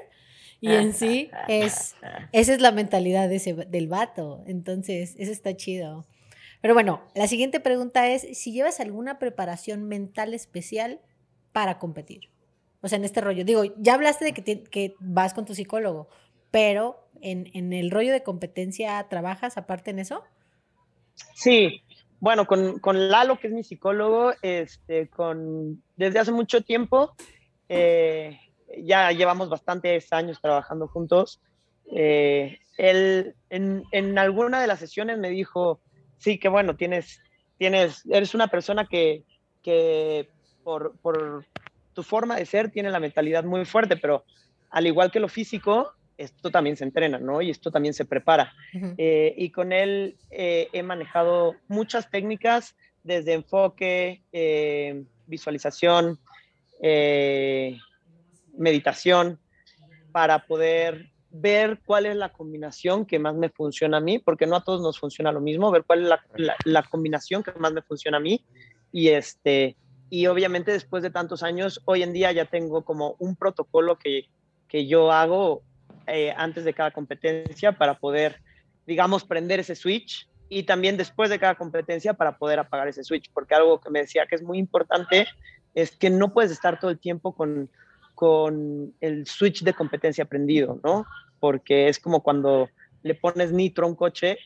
[0.61, 1.95] Y en sí es,
[2.33, 4.43] esa es la mentalidad de ese, del vato.
[4.47, 6.07] Entonces, eso está chido.
[6.61, 11.01] Pero bueno, la siguiente pregunta es si llevas alguna preparación mental especial
[11.53, 12.31] para competir.
[12.81, 13.45] O sea, en este rollo.
[13.45, 16.09] Digo, ya hablaste de que, que vas con tu psicólogo,
[16.51, 20.23] pero en, en, el rollo de competencia, ¿trabajas aparte en eso?
[21.35, 21.83] Sí,
[22.21, 27.15] bueno, con, con Lalo, que es mi psicólogo, este, con, desde hace mucho tiempo,
[27.69, 28.39] eh,
[28.83, 31.41] ya llevamos bastantes años trabajando juntos.
[31.93, 35.81] Eh, él en, en, alguna de las sesiones me dijo,
[36.19, 37.21] sí, que bueno, tienes,
[37.59, 39.23] tienes, eres una persona que,
[39.63, 40.29] que
[40.65, 41.45] por, por
[41.95, 44.25] tu forma de ser tiene la mentalidad muy fuerte, pero
[44.71, 47.41] al igual que lo físico, esto también se entrena, ¿no?
[47.41, 48.53] Y esto también se prepara.
[48.99, 56.19] eh, y con él eh, he manejado muchas técnicas, desde enfoque, eh, visualización,
[56.83, 57.79] eh,
[58.57, 59.39] meditación
[60.13, 64.57] para poder ver cuál es la combinación que más me funciona a mí, porque no
[64.57, 67.83] a todos nos funciona lo mismo, ver cuál es la, la, combinación que más me
[67.83, 68.45] funciona a mí.
[68.93, 69.77] Y, este,
[70.09, 74.29] y obviamente después de tantos años, hoy en día ya tengo como un protocolo que,
[74.69, 75.63] que yo hago
[76.07, 78.41] eh, antes de cada competencia para poder,
[78.87, 83.31] digamos, prender ese switch y también después de cada competencia para poder apagar ese switch,
[83.33, 85.27] porque algo que me decía que es muy importante
[85.75, 87.69] es que no puedes estar todo el tiempo con,
[88.17, 91.05] con el switch de competencia prendido, ¿no?
[91.39, 92.71] Porque es como cuando
[93.03, 94.39] le pones nitro a un coche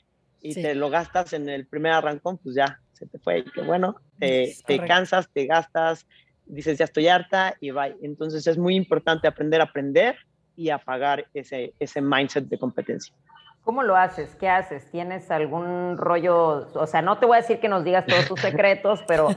[0.42, 3.38] y te lo gastas en el primer arrancón, pues ya se te fue.
[3.38, 6.04] Y que bueno, te, te cansas, te gastas,
[6.46, 7.96] dices ya estoy harta y bye.
[8.02, 10.16] Entonces es muy importante aprender a aprender
[10.56, 13.14] y apagar ese, ese mindset de competencia.
[13.62, 14.34] ¿Cómo lo haces?
[14.36, 14.90] ¿Qué haces?
[14.90, 16.66] ¿Tienes algún rollo?
[16.74, 19.28] O sea, no te voy a decir que nos digas todos tus secretos, pero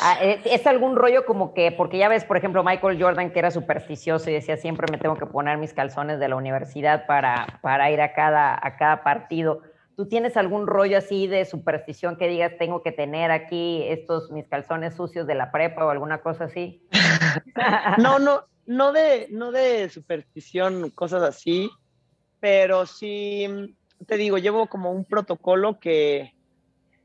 [0.00, 3.38] ah, eh, es algún rollo como que, porque ya ves, por ejemplo, Michael Jordan, que
[3.38, 7.60] era supersticioso y decía, siempre me tengo que poner mis calzones de la universidad para,
[7.62, 9.62] para ir a cada, a cada partido.
[9.96, 14.48] ¿Tú tienes algún rollo así de superstición que digas, tengo que tener aquí estos mis
[14.48, 16.84] calzones sucios de la prepa o alguna cosa así?
[17.98, 21.70] no, no, no de, no de superstición, cosas así
[22.40, 26.34] pero sí, te digo, llevo como un protocolo que,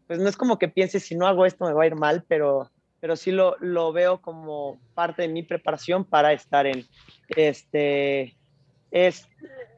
[0.08, 2.24] pues no es como que piense si no hago esto me va a ir mal,
[2.28, 2.70] pero,
[3.00, 6.86] pero sí lo, lo veo como parte de mi preparación para estar en,
[7.30, 8.36] este,
[8.92, 9.28] es,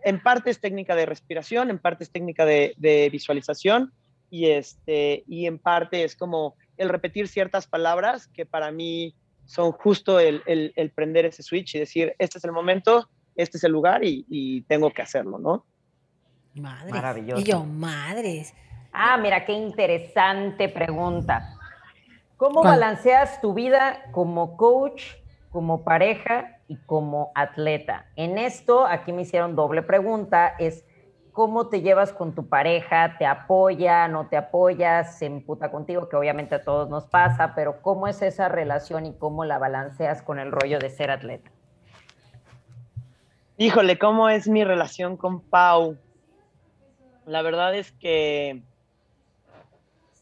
[0.03, 3.93] en parte es técnica de respiración, en parte es técnica de, de visualización
[4.29, 9.15] y, este, y en parte es como el repetir ciertas palabras que para mí
[9.45, 13.57] son justo el, el, el prender ese switch y decir, este es el momento, este
[13.57, 15.65] es el lugar y, tengo que hacerlo, ¿no?
[16.55, 16.91] Madre.
[16.91, 17.41] Maravilloso.
[17.41, 18.53] Y yo, madres.
[18.91, 21.55] Ah, mira, qué interesante pregunta.
[22.37, 25.03] ¿Cómo balanceas tu vida como coach,
[25.51, 28.07] como pareja y como atleta?
[28.15, 30.85] En esto, aquí me hicieron doble pregunta, es
[31.35, 36.15] cómo te llevas con tu pareja, te apoya, no te apoya, se emputa contigo, que
[36.15, 40.39] obviamente a todos nos pasa, pero cómo es esa relación y cómo la balanceas con
[40.39, 41.51] el rollo de ser atleta.
[43.57, 45.97] Híjole, ¿cómo es mi relación con Pau?
[47.25, 48.61] La verdad es que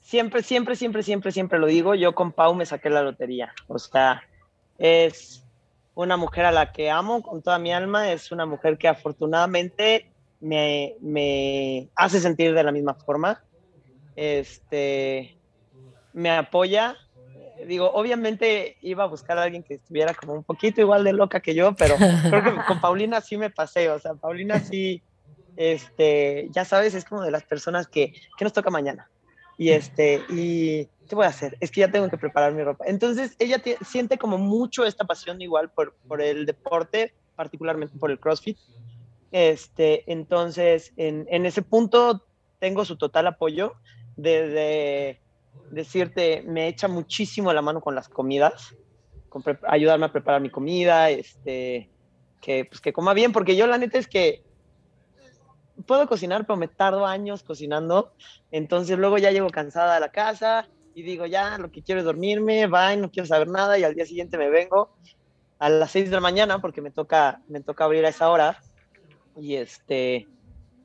[0.03, 3.51] siempre, siempre, siempre, siempre, siempre lo digo, yo con Pau me saqué la lotería.
[3.67, 4.21] O sea,
[4.77, 5.43] es
[5.95, 10.11] una mujer a la que amo con toda mi alma, es una mujer que afortunadamente
[10.39, 13.43] me, me hace sentir de la misma forma.
[14.15, 15.35] Este,
[16.13, 16.97] me apoya.
[17.65, 21.39] Digo, obviamente iba a buscar a alguien que estuviera como un poquito igual de loca
[21.39, 23.89] que yo, pero creo que con Paulina sí me pasé.
[23.89, 25.01] O sea, Paulina sí,
[25.55, 29.09] este, ya sabes, es como de las personas que, ¿qué nos toca mañana?
[29.57, 31.57] Y este, y ¿qué voy a hacer?
[31.59, 32.85] Es que ya tengo que preparar mi ropa.
[32.87, 38.19] Entonces, ella siente como mucho esta pasión igual por, por el deporte, particularmente por el
[38.19, 38.57] CrossFit.
[39.31, 42.25] Este, entonces, en, en ese punto
[42.59, 43.73] tengo su total apoyo
[44.15, 45.22] desde
[45.71, 48.75] decirte, me echa muchísimo la mano con las comidas,
[49.29, 51.89] con ayudarme a preparar mi comida, este,
[52.41, 54.43] que, pues, que coma bien, porque yo la neta es que
[55.87, 58.13] puedo cocinar, pero me tardo años cocinando,
[58.51, 62.05] entonces luego ya llego cansada a la casa y digo, ya, lo que quiero es
[62.05, 64.95] dormirme, va, no quiero saber nada, y al día siguiente me vengo
[65.57, 68.61] a las 6 de la mañana, porque me toca, me toca abrir a esa hora,
[69.35, 70.27] y este,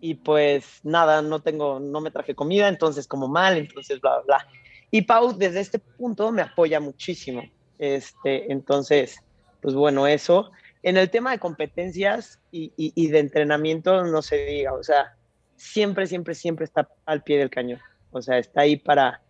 [0.01, 4.47] y pues nada, no tengo, no me traje comida, entonces como mal, entonces bla, bla.
[4.91, 7.43] Y Pau desde este punto me apoya muchísimo.
[7.79, 9.21] Este, entonces,
[9.61, 10.51] pues bueno, eso.
[10.83, 15.17] En el tema de competencias y, y, de entrenamiento, no se diga, o sea,
[15.57, 17.81] siempre, siempre, siempre está al pie del cañón.
[18.13, 19.21] O sea, está ahí para,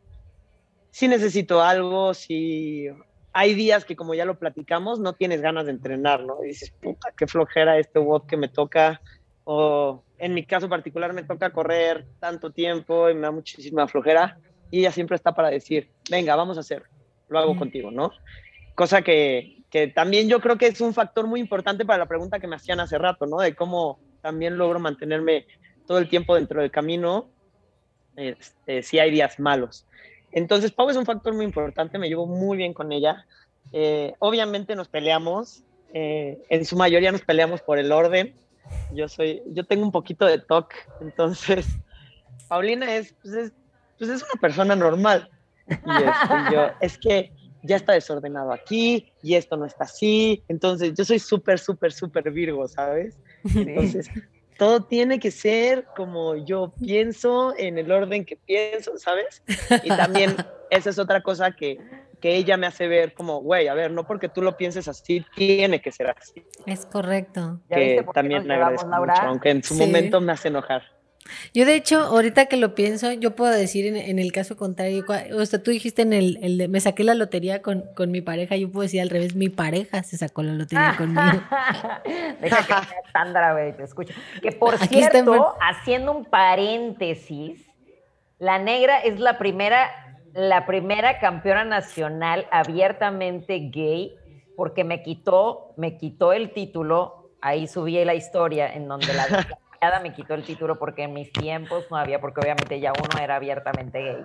[0.90, 2.87] si necesito algo, si
[3.33, 6.44] hay días que como ya lo platicamos, no tienes ganas de entrenar, ¿no?
[6.44, 9.00] Y dices, puta, qué flojera este WOD que me toca,
[9.44, 14.38] o en mi caso particular me toca correr tanto tiempo y me da muchísima flojera,
[14.70, 16.83] y ella siempre está para decir, venga, vamos a hacer,
[17.28, 18.12] lo hago contigo, ¿no?
[18.74, 22.38] Cosa que, que también yo creo que es un factor muy importante para la pregunta
[22.38, 23.38] que me hacían hace rato, ¿no?
[23.38, 25.46] De cómo también logro mantenerme
[25.87, 27.28] todo el tiempo dentro del camino
[28.16, 29.87] este, si hay días malos.
[30.33, 33.24] Entonces, Pau es un factor muy importante, me llevo muy bien con ella.
[33.72, 35.62] Eh, obviamente nos peleamos,
[35.94, 38.35] eh, en su mayoría nos peleamos por el orden,
[38.92, 41.66] yo soy, yo tengo un poquito de TOC, entonces
[42.48, 43.52] Paulina es, pues es,
[43.98, 45.31] pues es una persona normal.
[45.68, 50.42] Y este, yo, es que ya está desordenado aquí y esto no está así.
[50.48, 53.18] Entonces, yo soy súper, súper, súper Virgo, ¿sabes?
[53.54, 54.09] Entonces,
[54.57, 59.42] todo tiene que ser como yo pienso, en el orden que pienso, ¿sabes?
[59.85, 60.37] Y también
[60.70, 61.78] esa es otra cosa que,
[62.20, 65.24] que ella me hace ver como, güey, a ver, no porque tú lo pienses así,
[65.37, 66.44] tiene que ser así.
[66.66, 67.61] Es correcto.
[67.68, 70.83] Que también me agradezco mucho, aunque en su momento me hace enojar.
[71.54, 75.04] Yo de hecho, ahorita que lo pienso, yo puedo decir en, el caso contrario,
[75.35, 78.20] o sea, tú dijiste en el, el de, me saqué la lotería con, con, mi
[78.20, 81.42] pareja, yo puedo decir al revés, mi pareja se sacó la lotería conmigo.
[82.40, 84.14] Deja que Sandra, güey, te escucho.
[84.42, 87.66] Que por cierto, haciendo un paréntesis,
[88.38, 94.16] la negra es la primera la primera campeona nacional abiertamente gay,
[94.56, 99.26] porque me quitó, me quitó el título, ahí subí la historia en donde la
[100.02, 103.36] me quitó el título porque en mis tiempos no había, porque obviamente ya uno era
[103.36, 104.24] abiertamente gay.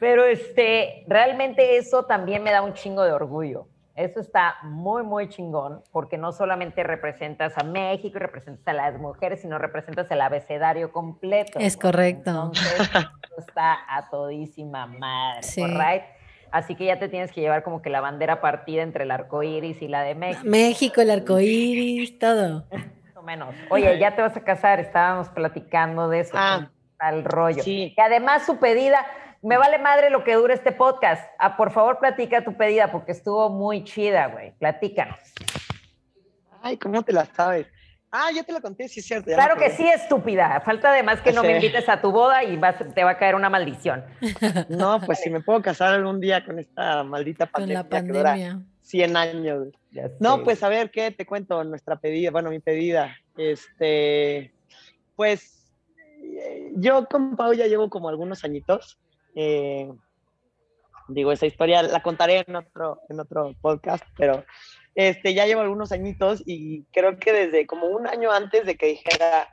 [0.00, 3.66] Pero este, realmente eso también me da un chingo de orgullo.
[3.98, 8.96] Eso está muy, muy chingón, porque no solamente representas a México y representas a las
[9.00, 11.58] mujeres, sino representas el abecedario completo.
[11.58, 12.30] Es correcto.
[12.30, 12.90] Entonces,
[13.38, 15.64] está a todísima madre, sí.
[16.52, 19.42] Así que ya te tienes que llevar como que la bandera partida entre el arco
[19.42, 20.44] iris y la de México.
[20.46, 22.66] México, el arco iris, todo.
[22.70, 23.52] Más o menos.
[23.68, 27.64] Oye, ya te vas a casar, estábamos platicando de eso, ah, al rollo.
[27.64, 27.94] Sí.
[27.96, 29.04] Y además su pedida,
[29.42, 31.22] me vale madre lo que dure este podcast.
[31.38, 34.52] Ah, por favor, platica tu pedida porque estuvo muy chida, güey.
[34.58, 35.18] Platícanos.
[36.62, 37.66] Ay, ¿cómo te la sabes?
[38.10, 39.30] Ah, ya te la conté, sí es cierto.
[39.30, 40.62] Claro que sí, estúpida.
[40.64, 42.58] Falta además que no me invites a tu boda y
[42.94, 44.04] te va a caer una maldición.
[44.68, 47.82] No, pues si me puedo casar algún día con esta maldita pandemia.
[47.82, 48.60] Con la pandemia.
[48.82, 49.68] 100 años.
[50.18, 51.62] No, pues a ver, ¿qué te cuento?
[51.64, 53.14] Nuestra pedida, bueno, mi pedida.
[53.36, 54.54] Este,
[55.14, 55.70] pues
[56.76, 58.98] yo con Pau ya llevo como algunos añitos.
[59.40, 59.88] Eh,
[61.06, 64.44] digo, esa historia la contaré en otro, en otro podcast, pero
[64.96, 68.86] este, ya llevo algunos añitos y creo que desde como un año antes de que
[68.86, 69.48] dijera,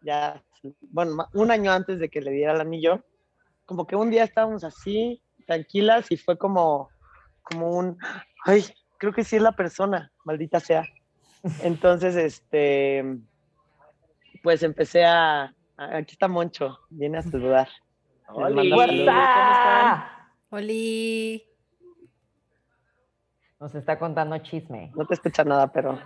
[0.00, 0.42] ya,
[0.80, 3.04] bueno, un año antes de que le diera el anillo,
[3.66, 6.88] como que un día estábamos así, tranquilas, y fue como,
[7.42, 7.98] como un,
[8.46, 8.64] ay,
[8.96, 10.88] creo que sí es la persona, maldita sea.
[11.62, 13.04] Entonces, este,
[14.42, 17.68] pues empecé a, aquí está Moncho, viene a saludar.
[18.28, 20.10] Hola,
[20.50, 21.44] Oli.
[23.58, 24.92] Nos está contando chisme.
[24.94, 25.98] No te escucha nada, pero.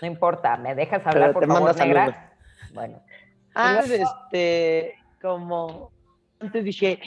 [0.00, 2.32] No importa, ¿me dejas hablar, por favor, negra?
[2.72, 3.02] Bueno.
[3.54, 5.92] Ah, este, como
[6.38, 7.00] antes dije,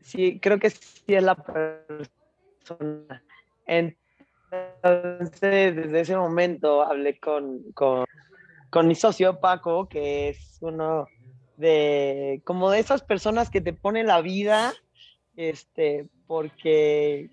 [0.00, 3.22] sí, creo que sí es la persona.
[3.66, 8.04] Entonces, desde ese momento hablé con, con,
[8.70, 11.06] con mi socio Paco, que es uno
[11.56, 14.72] de, como de esas personas que te ponen la vida,
[15.36, 17.30] este, porque,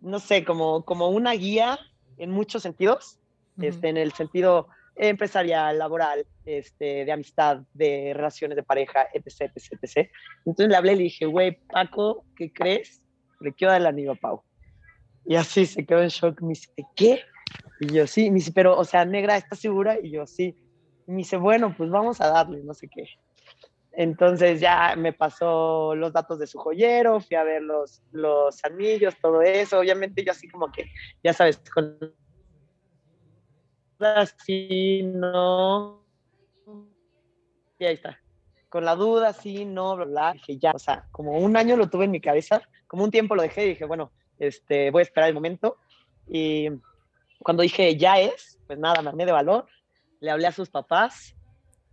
[0.00, 1.78] no sé, como, como una guía
[2.18, 3.18] en muchos sentidos,
[3.60, 9.78] este, en el sentido empresarial, laboral, este, de amistad, de relaciones de pareja, etc, etc,
[9.82, 10.10] etc.
[10.44, 13.02] Entonces le hablé y le dije, güey, Paco, ¿qué crees?
[13.40, 14.42] Le quiero dar el anillo a Pau.
[15.24, 17.20] Y así se quedó en shock, me dice, ¿qué?
[17.80, 19.98] Y yo, sí, me dice, pero, o sea, negra, ¿estás segura?
[20.02, 20.56] Y yo, sí.
[21.06, 23.04] Y me dice, bueno, pues vamos a darle, no sé qué.
[23.92, 29.14] Entonces ya me pasó los datos de su joyero, fui a ver los, los anillos,
[29.20, 29.80] todo eso.
[29.80, 30.90] Obviamente yo así como que,
[31.22, 31.98] ya sabes, con
[33.98, 36.04] así, no.
[37.78, 38.18] Y ahí está.
[38.68, 40.32] Con la duda, sí, no, bla, bla.
[40.34, 43.34] Dije, ya, o sea, como un año lo tuve en mi cabeza, como un tiempo
[43.34, 45.76] lo dejé y dije, bueno, este, voy a esperar el momento.
[46.28, 46.68] Y
[47.42, 49.66] cuando dije, ya es, pues nada, me armé de valor,
[50.20, 51.34] le hablé a sus papás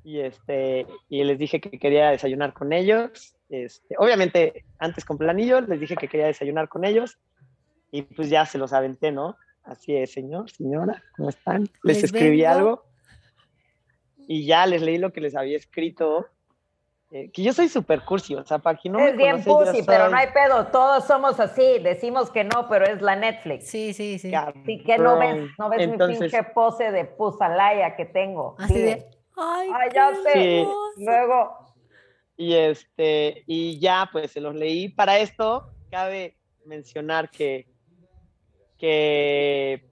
[0.07, 3.35] y, este, y les dije que quería desayunar con ellos.
[3.49, 7.19] Este, obviamente, antes con planillo, les dije que quería desayunar con ellos
[7.91, 9.35] y pues ya se los aventé, ¿no?
[9.63, 11.67] Así es, señor, señora, ¿cómo están?
[11.83, 12.85] Les, escribí algo
[14.17, 16.27] y ya les leí lo que les había escrito.
[17.11, 19.83] Eh, que yo soy súper cursi, o sea, para quien no es me bien conoce,
[19.85, 23.67] pero no hay pedo, todos somos así, decimos que no, pero es la Netflix.
[23.67, 24.33] Sí, sí, sí.
[24.33, 28.55] Así que no ves, no ves mi pinche pose de pusalaya que tengo.
[28.57, 30.67] Así de, ay, ya sé.
[30.97, 31.75] Luego.
[32.35, 34.89] Y este, y ya pues se los leí.
[34.89, 37.67] Para esto, cabe mencionar que
[38.77, 39.89] que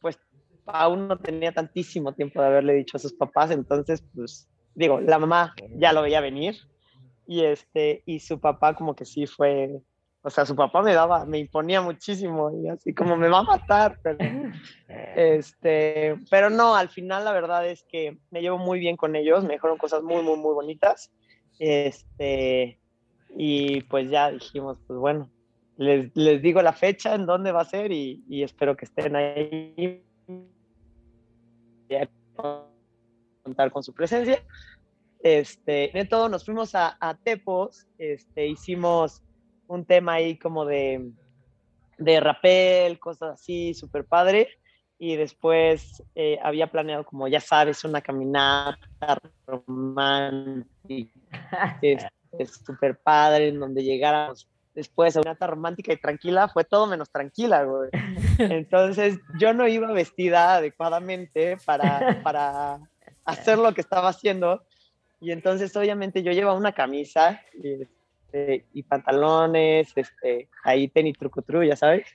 [0.00, 0.18] pues
[0.66, 5.18] aún no tenía tantísimo tiempo de haberle dicho a sus papás, entonces pues digo, la
[5.18, 6.56] mamá ya lo veía venir
[7.26, 9.80] y este y su papá como que sí fue,
[10.22, 13.42] o sea, su papá me daba, me imponía muchísimo y así como me va a
[13.42, 14.18] matar, pero
[15.16, 19.44] este, pero no, al final la verdad es que me llevo muy bien con ellos,
[19.44, 21.10] me dijeron cosas muy muy muy bonitas.
[21.58, 22.78] Este
[23.36, 25.30] y pues ya dijimos, pues bueno,
[25.76, 29.16] les, les, digo la fecha en dónde va a ser y, y espero que estén
[29.16, 30.04] ahí
[33.42, 34.42] contar con su presencia.
[35.20, 39.22] Este, de todo nos fuimos a, a, Tepos, este, hicimos
[39.72, 41.10] un tema ahí como de,
[41.96, 44.48] de rapel, cosas así, súper padre.
[44.98, 51.10] Y después eh, había planeado, como ya sabes, una caminata romántica,
[52.64, 57.90] súper padre, en donde llegáramos después, una romántica y tranquila, fue todo menos tranquila, güey.
[58.38, 62.78] Entonces, yo no iba vestida adecuadamente para, para
[63.24, 64.62] hacer lo que estaba haciendo.
[65.20, 67.86] Y entonces, obviamente, yo llevaba una camisa y,
[68.32, 72.06] este, y pantalones, este, ahí tenis trucutru, ya sabes.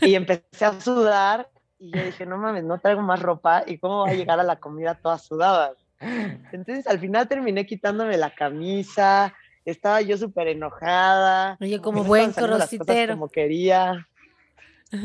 [0.00, 4.00] Y empecé a sudar y yo dije, no mames, no traigo más ropa y cómo
[4.00, 5.74] va a llegar a la comida toda sudada.
[6.00, 11.56] Entonces, al final terminé quitándome la camisa, estaba yo súper enojada.
[11.60, 13.14] Oye, como buen corocitero.
[13.14, 14.06] Como quería.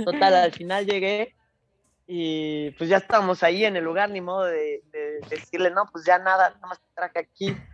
[0.03, 1.35] Total, al final llegué
[2.07, 4.83] y pues ya estábamos ahí en el lugar, ni modo de,
[5.29, 7.55] decirle, no, pues ya nada, nada más te traje aquí.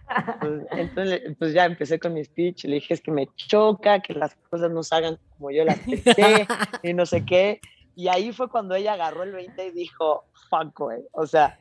[0.41, 4.13] Pues, entonces, pues ya empecé con mi speech, le dije, es que me choca, que
[4.13, 6.45] las cosas no se hagan como yo las pensé
[6.83, 7.61] y no sé qué.
[7.95, 10.99] Y ahí fue cuando ella agarró el 20 y dijo, fuck, güey.
[11.13, 11.59] O sea,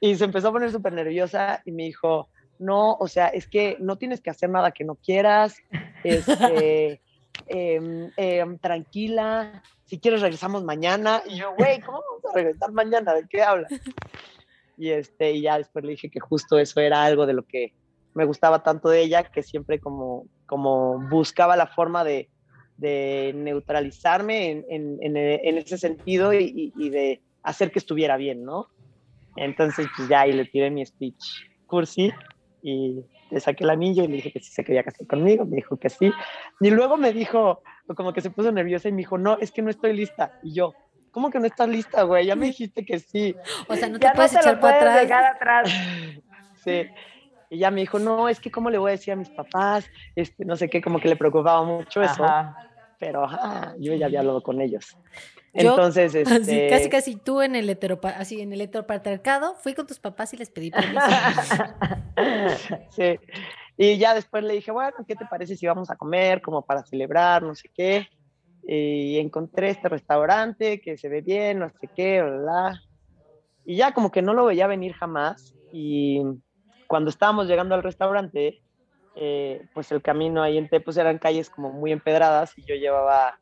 [0.00, 3.76] y se empezó a poner súper nerviosa y me dijo, no, o sea, es que
[3.80, 5.56] no tienes que hacer nada que no quieras,
[6.04, 7.00] este,
[7.46, 11.22] em, em, tranquila, si quieres regresamos mañana.
[11.26, 13.14] Y yo, güey, ¿cómo vamos a regresar mañana?
[13.14, 13.72] ¿De qué hablas?
[14.76, 17.72] Y, este, y ya después le dije que justo eso era algo de lo que
[18.14, 22.28] me gustaba tanto de ella, que siempre como, como buscaba la forma de,
[22.76, 28.68] de neutralizarme en, en, en, ese sentido y, y, de hacer que estuviera bien, ¿no?
[29.36, 31.24] Entonces, pues ya ahí le tiré mi speech
[31.66, 32.12] cursi
[32.62, 35.56] y le saqué el anillo y le dije que sí se quería casar conmigo, me
[35.56, 36.12] dijo que sí.
[36.60, 37.62] Y luego me dijo,
[37.96, 40.38] como que se puso nerviosa y me dijo, no, es que no estoy lista.
[40.42, 40.74] Y yo,
[41.10, 42.26] ¿cómo que no estás lista, güey?
[42.26, 43.34] Ya me dijiste que sí.
[43.68, 45.34] O sea, no te puedes echar para atrás.
[45.34, 45.70] atrás.
[46.64, 46.86] sí.
[47.50, 49.90] Y ya me dijo, no, es que cómo le voy a decir a mis papás,
[50.14, 52.26] este, no sé qué, como que le preocupaba mucho eso.
[52.98, 53.26] Pero
[53.78, 54.96] yo ya había hablado con ellos.
[55.58, 56.68] Entonces, este...
[56.68, 57.78] casi casi tú en el
[58.16, 61.06] así en el heteropatriarcado, fui con tus papás y les pedí permiso.
[62.90, 63.18] sí.
[63.76, 66.84] Y ya después le dije, bueno, ¿qué te parece si vamos a comer como para
[66.84, 68.08] celebrar, no sé qué?
[68.66, 72.82] Y encontré este restaurante que se ve bien, no sé qué, bla,
[73.64, 75.54] Y ya como que no lo veía venir jamás.
[75.72, 76.22] Y
[76.86, 78.60] cuando estábamos llegando al restaurante,
[79.14, 83.38] eh, pues el camino ahí en Tepos eran calles como muy empedradas y yo llevaba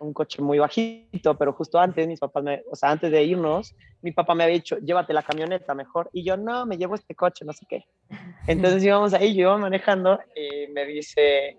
[0.00, 3.74] un coche muy bajito, pero justo antes, mis papás, me, o sea, antes de irnos,
[4.02, 6.10] mi papá me había dicho, llévate la camioneta mejor.
[6.12, 7.84] Y yo, no, me llevo este coche, no sé qué.
[8.46, 11.58] Entonces íbamos ahí, yo iba manejando y me dice,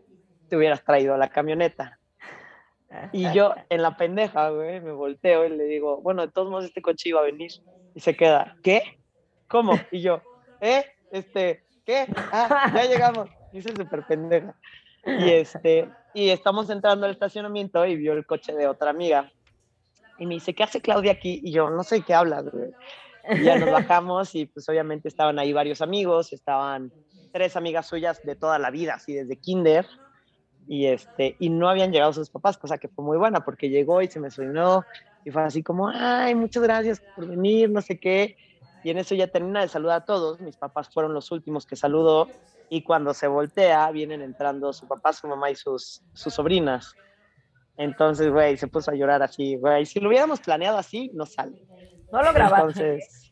[0.49, 1.99] te hubieras traído la camioneta.
[3.11, 6.65] Y yo, en la pendeja, güey, me volteo y le digo, bueno, de todos modos
[6.65, 7.51] este coche iba a venir.
[7.93, 8.99] Y se queda, ¿qué?
[9.47, 9.73] ¿Cómo?
[9.91, 10.21] Y yo,
[10.61, 10.85] ¿eh?
[11.11, 12.05] Este, ¿qué?
[12.31, 13.29] Ah, ya llegamos.
[13.51, 14.55] Y se súper pendeja.
[15.05, 19.31] Y, este, y estamos entrando al estacionamiento y vio el coche de otra amiga.
[20.17, 21.41] Y me dice, ¿qué hace Claudia aquí?
[21.43, 22.43] Y yo, no sé qué hablas,
[23.43, 26.91] ya nos bajamos y pues obviamente estaban ahí varios amigos, estaban
[27.31, 29.85] tres amigas suyas de toda la vida, así desde kinder.
[30.67, 34.01] Y, este, y no habían llegado sus papás, cosa que fue muy buena porque llegó
[34.01, 34.85] y se me sonó
[35.23, 38.37] y fue así como, ay, muchas gracias por venir, no sé qué.
[38.83, 40.41] Y en eso ya termina de saludar a todos.
[40.41, 42.27] Mis papás fueron los últimos que saludó
[42.69, 46.95] y cuando se voltea vienen entrando su papá, su mamá y sus, sus sobrinas.
[47.77, 49.85] Entonces, güey, se puso a llorar así, güey.
[49.85, 51.61] Si lo hubiéramos planeado así, no sale.
[52.11, 52.95] No lo grabaste.
[52.95, 53.31] Entonces,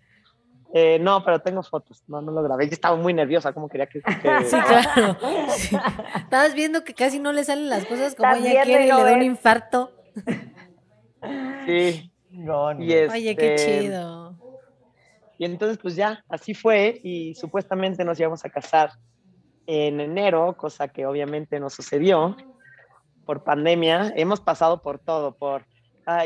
[0.74, 2.04] eh, no, pero tengo fotos.
[2.08, 2.68] No, no lo grabé.
[2.68, 4.02] Yo estaba muy nerviosa, como quería que.
[4.02, 4.42] que...
[4.46, 5.18] Sí, claro.
[5.50, 5.78] Sí.
[6.18, 9.14] Estabas viendo que casi no le salen las cosas como ella quiere y le da
[9.14, 9.92] un infarto.
[11.66, 12.12] Sí.
[12.30, 12.84] No, no.
[12.84, 14.38] Y Oye, qué este, chido.
[15.38, 17.00] Y entonces, pues ya, así fue.
[17.04, 18.92] Y supuestamente nos íbamos a casar
[19.68, 22.36] en enero, cosa que obviamente no sucedió
[23.26, 24.14] por pandemia.
[24.16, 25.66] Hemos pasado por todo, por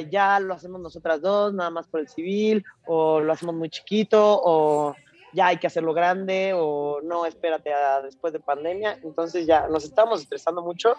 [0.09, 4.41] ya lo hacemos nosotras dos, nada más por el civil, o lo hacemos muy chiquito,
[4.43, 4.93] o
[5.31, 7.71] ya hay que hacerlo grande, o no, espérate
[8.03, 8.99] después de pandemia.
[9.03, 10.95] Entonces ya nos estábamos estresando mucho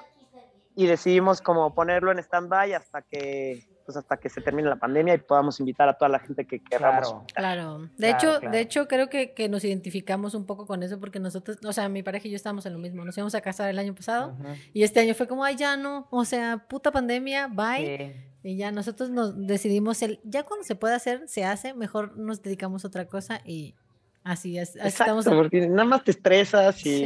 [0.75, 5.15] y decidimos como ponerlo en stand-by hasta que pues hasta que se termine la pandemia
[5.15, 7.09] y podamos invitar a toda la gente que queramos.
[7.09, 7.25] Claro.
[7.35, 7.79] Claro.
[7.79, 8.53] De Claro, hecho, claro.
[8.57, 11.89] de hecho, creo que, que nos identificamos un poco con eso porque nosotros, o sea,
[11.89, 13.05] mi pareja y yo estábamos en lo mismo.
[13.05, 14.37] Nos íbamos a casar el año pasado
[14.73, 16.07] y este año fue como, ay, ya no.
[16.11, 18.15] O sea, puta pandemia, bye.
[18.43, 18.49] Sí.
[18.49, 22.41] Y ya nosotros nos decidimos, el, ya cuando se puede hacer, se hace, mejor nos
[22.43, 23.75] dedicamos a otra cosa y
[24.25, 25.27] así, es- así Exacto, estamos.
[25.43, 27.05] porque nada más te estresas y Sí,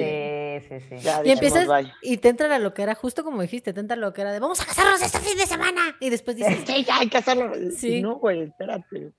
[0.60, 0.96] sí, sí.
[0.98, 1.92] ya Y empiezas bye.
[2.02, 4.66] y te entra la loquera, justo como dijiste, te entra la loquera de vamos a
[4.66, 5.80] casarnos este fin de semana.
[6.00, 7.52] Y después dices, Sí, ya hay que hacerlo.
[7.76, 8.00] Sí.
[8.02, 9.12] No, güey, espérate.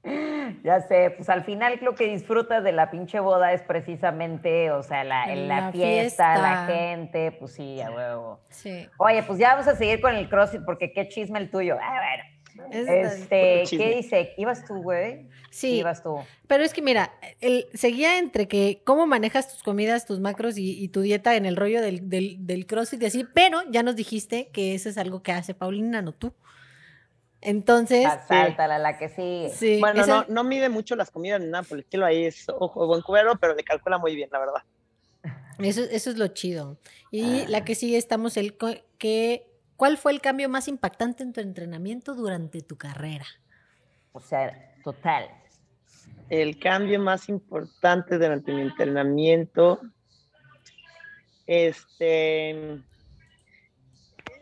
[0.63, 4.83] Ya sé, pues al final lo que disfrutas de la pinche boda es precisamente, o
[4.83, 8.39] sea, la, La la fiesta, la gente, pues sí, a huevo.
[8.49, 8.87] sí.
[8.97, 11.77] Oye, pues ya vamos a seguir con el CrossFit porque qué chisme el tuyo.
[11.81, 12.34] Ah, bueno.
[12.71, 13.63] Es- Este.
[13.77, 14.33] ¿qué dice?
[14.37, 15.27] ¿Ibas tú, güey?
[15.49, 16.17] sí, Ibas tú.
[16.47, 20.71] pero es que mira, el, seguía entre que cómo manejas tus comidas, tus macros y,
[20.83, 23.95] y tu dieta en el rollo del, del, del CrossFit y así, pero ya nos
[23.95, 26.33] dijiste que eso es algo que hace Paulina, no tú.
[27.41, 29.49] Entonces, Sáltala, la que sigue.
[29.55, 32.05] sí, Bueno, esa- no, no mide mucho las comidas ni nada por el estilo.
[32.05, 34.63] Ahí es ojo buen cubero, pero le calcula muy bien, la verdad.
[35.59, 36.77] Eso, eso es lo chido.
[37.11, 37.45] Y Ah.
[37.47, 38.57] la que sigue estamos el
[38.97, 43.25] que ¿cuál fue el cambio más impactante en tu entrenamiento durante tu carrera?
[44.11, 45.29] O sea, total.
[46.29, 49.81] El cambio más importante durante mi entrenamiento,
[51.45, 52.81] este,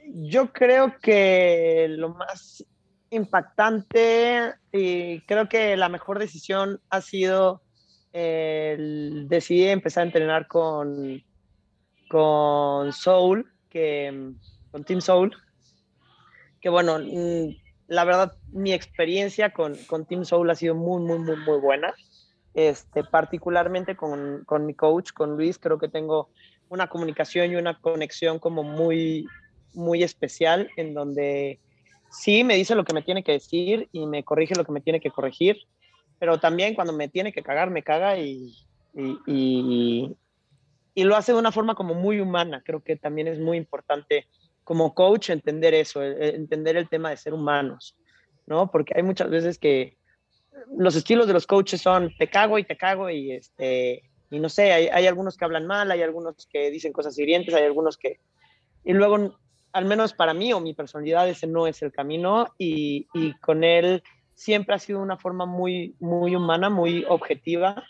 [0.07, 2.65] yo creo que lo más
[3.09, 7.61] impactante y creo que la mejor decisión ha sido
[8.11, 11.21] el decidir empezar a entrenar con,
[12.09, 14.33] con Soul, que,
[14.73, 15.31] con Team Soul,
[16.59, 17.55] que bueno, mm,
[17.87, 21.93] la verdad mi experiencia con, con Team Soul ha sido muy, muy, muy, muy buena.
[22.55, 26.29] Este, particularmente con, con mi coach, con Luis, creo que tengo
[26.69, 29.27] una comunicación y una conexión como muy,
[29.75, 31.59] muy especial en donde
[32.09, 34.81] sí me dice lo que me tiene que decir y me corrige lo que me
[34.81, 35.57] tiene que corregir,
[36.17, 38.55] pero también cuando me tiene que cagar, me caga y,
[38.95, 40.17] y, y,
[40.95, 42.63] y lo hace de una forma como muy humana.
[42.65, 44.27] Creo que también es muy importante
[44.63, 47.95] como coach entender eso, eh, entender el tema de ser humanos,
[48.45, 48.71] ¿no?
[48.71, 49.97] Porque hay muchas veces que
[50.77, 54.49] los estilos de los coaches son te cago y te cago y este y no
[54.49, 57.97] sé, hay, hay algunos que hablan mal, hay algunos que dicen cosas hirientes, hay algunos
[57.97, 58.19] que
[58.83, 59.37] y luego
[59.71, 63.63] al menos para mí o mi personalidad ese no es el camino y, y con
[63.63, 64.03] él
[64.35, 67.83] siempre ha sido una forma muy muy humana, muy objetiva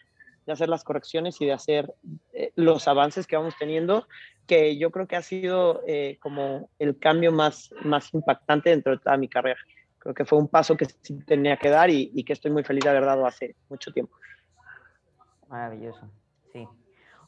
[0.45, 1.93] de hacer las correcciones y de hacer
[2.33, 4.07] eh, los avances que vamos teniendo,
[4.47, 8.99] que yo creo que ha sido eh, como el cambio más, más impactante dentro de
[8.99, 9.59] toda mi carrera.
[9.99, 12.63] Creo que fue un paso que sí tenía que dar y, y que estoy muy
[12.63, 14.15] feliz de haber dado hace mucho tiempo.
[15.47, 16.09] Maravilloso,
[16.51, 16.67] sí.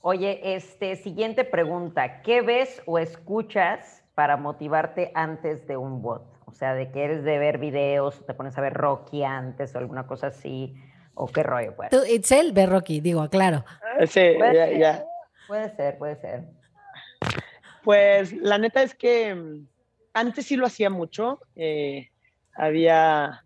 [0.01, 2.21] Oye, este, siguiente pregunta.
[2.21, 6.23] ¿Qué ves o escuchas para motivarte antes de un bot?
[6.45, 9.77] O sea, de que eres de ver videos, te pones a ver Rocky antes o
[9.77, 10.75] alguna cosa así,
[11.15, 11.89] o qué rollo, pues.
[11.89, 13.65] Tú, Itzel, ve Rocky, digo, claro.
[14.07, 15.05] Sí, Puede ya- ser, ya.
[15.47, 16.43] Puede ser, puede ser.
[17.83, 19.67] Pues la neta es que mm,
[20.13, 21.39] antes sí lo hacía mucho.
[21.55, 22.09] eh,
[22.57, 23.43] había,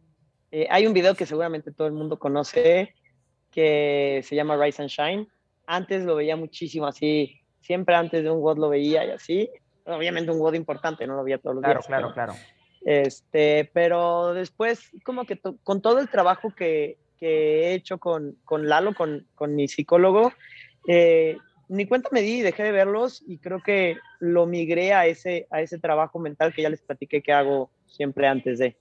[0.52, 2.94] eh, hay un video que seguramente todo el mundo conoce
[3.52, 5.28] que se llama Rise and Shine.
[5.66, 9.50] Antes lo veía muchísimo así, siempre antes de un WOD lo veía y así.
[9.86, 11.88] Obviamente un WOD importante, no lo veía todos los Claro, días.
[11.88, 12.34] claro, pero- claro.
[12.86, 18.38] Este, pero después, como que to- con todo el trabajo que, que he hecho con,
[18.46, 20.34] con Lalo, con, con mi psicólogo,
[20.88, 25.48] eh, ni cuenta me di dejé de verlos y creo que lo migré a ese,
[25.52, 28.78] a ese trabajo mental que ya les platiqué que hago siempre antes de.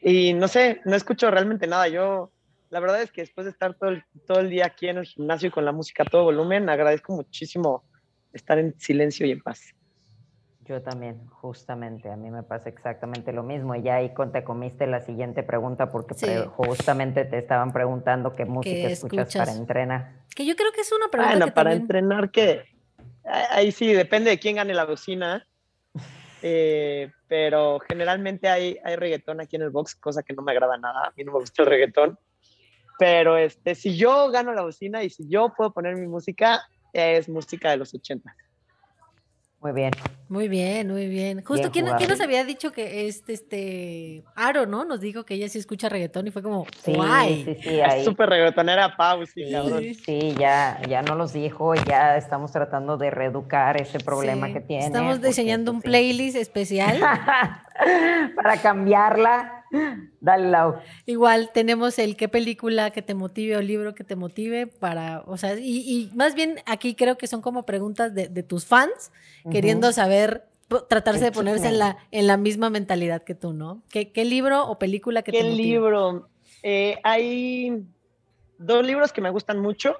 [0.00, 1.88] Y no sé, no escucho realmente nada.
[1.88, 2.32] Yo,
[2.68, 5.06] la verdad es que después de estar todo el, todo el día aquí en el
[5.06, 7.84] gimnasio con la música a todo volumen, agradezco muchísimo
[8.32, 9.75] estar en silencio y en paz.
[10.68, 13.74] Yo también, justamente, a mí me pasa exactamente lo mismo.
[13.76, 16.26] Y ya ahí te comiste la siguiente pregunta porque Sí.
[16.26, 19.58] pre- justamente te estaban preguntando qué música escuchas, para escuchas?
[19.60, 20.12] entrenar.
[20.34, 21.82] Que yo creo que es una pregunta Bueno, que para también...
[21.82, 22.64] entrenar que
[23.50, 25.46] ahí sí depende de quién gane la bocina.
[26.42, 30.76] Eh, pero generalmente hay, hay reggaetón aquí en el box, cosa que no me agrada
[30.76, 31.06] nada.
[31.06, 32.18] A mí no me gusta el reggaetón.
[32.98, 36.62] Pero este, si yo gano la bocina y si yo puedo poner mi música,
[36.92, 38.36] es música de los 80.
[39.60, 39.90] Muy bien.
[40.28, 41.42] Muy bien, muy bien.
[41.44, 44.84] Justo, Bien ¿quién, nos había dicho que este, este, Aro, ¿no?
[44.84, 47.44] Nos dijo que ella sí escucha reggaetón y fue como, Sí, guay.
[47.44, 48.04] sí, sí, Es ahí.
[48.04, 49.84] súper reggaetonera, Pau, sí, Sí, cabrón.
[50.04, 54.60] sí, ya, ya no los dijo, ya estamos tratando de reeducar ese problema Sí, que
[54.60, 54.84] tiene.
[54.86, 55.88] Estamos diseñando un pues, sí.
[55.90, 56.98] playlist especial.
[58.36, 59.55] Para cambiarla.
[60.20, 60.76] Dale, Lau.
[61.06, 65.36] Igual tenemos el qué película que te motive o libro que te motive para, o
[65.36, 69.10] sea, y, y más bien aquí creo que son como preguntas de, de tus fans
[69.50, 70.46] queriendo saber,
[70.88, 73.82] tratarse de Qué ponerse en la, en la misma mentalidad que tú, ¿no?
[73.90, 75.62] ¿Qué, qué libro o película que ¿Qué te motive?
[75.62, 76.28] libro?
[76.62, 77.84] Eh, hay
[78.58, 79.96] dos libros que me gustan mucho.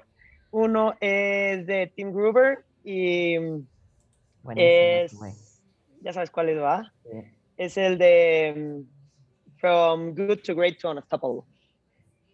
[0.51, 3.37] Uno es de Tim Gruber y
[4.43, 5.33] Buenísimo, es, güey.
[6.01, 6.93] ya sabes cuál es, ¿va?
[7.03, 7.17] Sí.
[7.57, 8.96] Es el de mm,
[9.59, 11.43] From Good to Great to Unstoppable.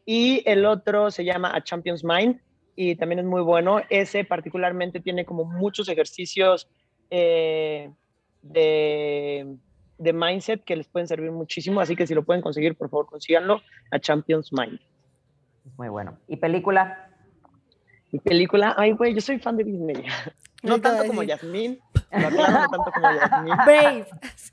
[0.05, 2.39] Y el otro se llama A Champion's Mind
[2.75, 3.81] y también es muy bueno.
[3.89, 6.67] Ese particularmente tiene como muchos ejercicios
[7.09, 7.89] eh,
[8.41, 9.55] de,
[9.97, 13.07] de mindset que les pueden servir muchísimo, así que si lo pueden conseguir, por favor,
[13.07, 13.61] consíganlo.
[13.91, 14.79] A Champion's Mind.
[15.77, 16.17] Muy bueno.
[16.27, 17.09] ¿Y película?
[18.11, 19.95] Mi película, ay, güey, yo soy fan de Disney.
[20.63, 21.23] No tanto como.
[21.23, 21.79] Yasmín,
[22.11, 24.07] lo aclaro, no tanto como Yasmín, Brave.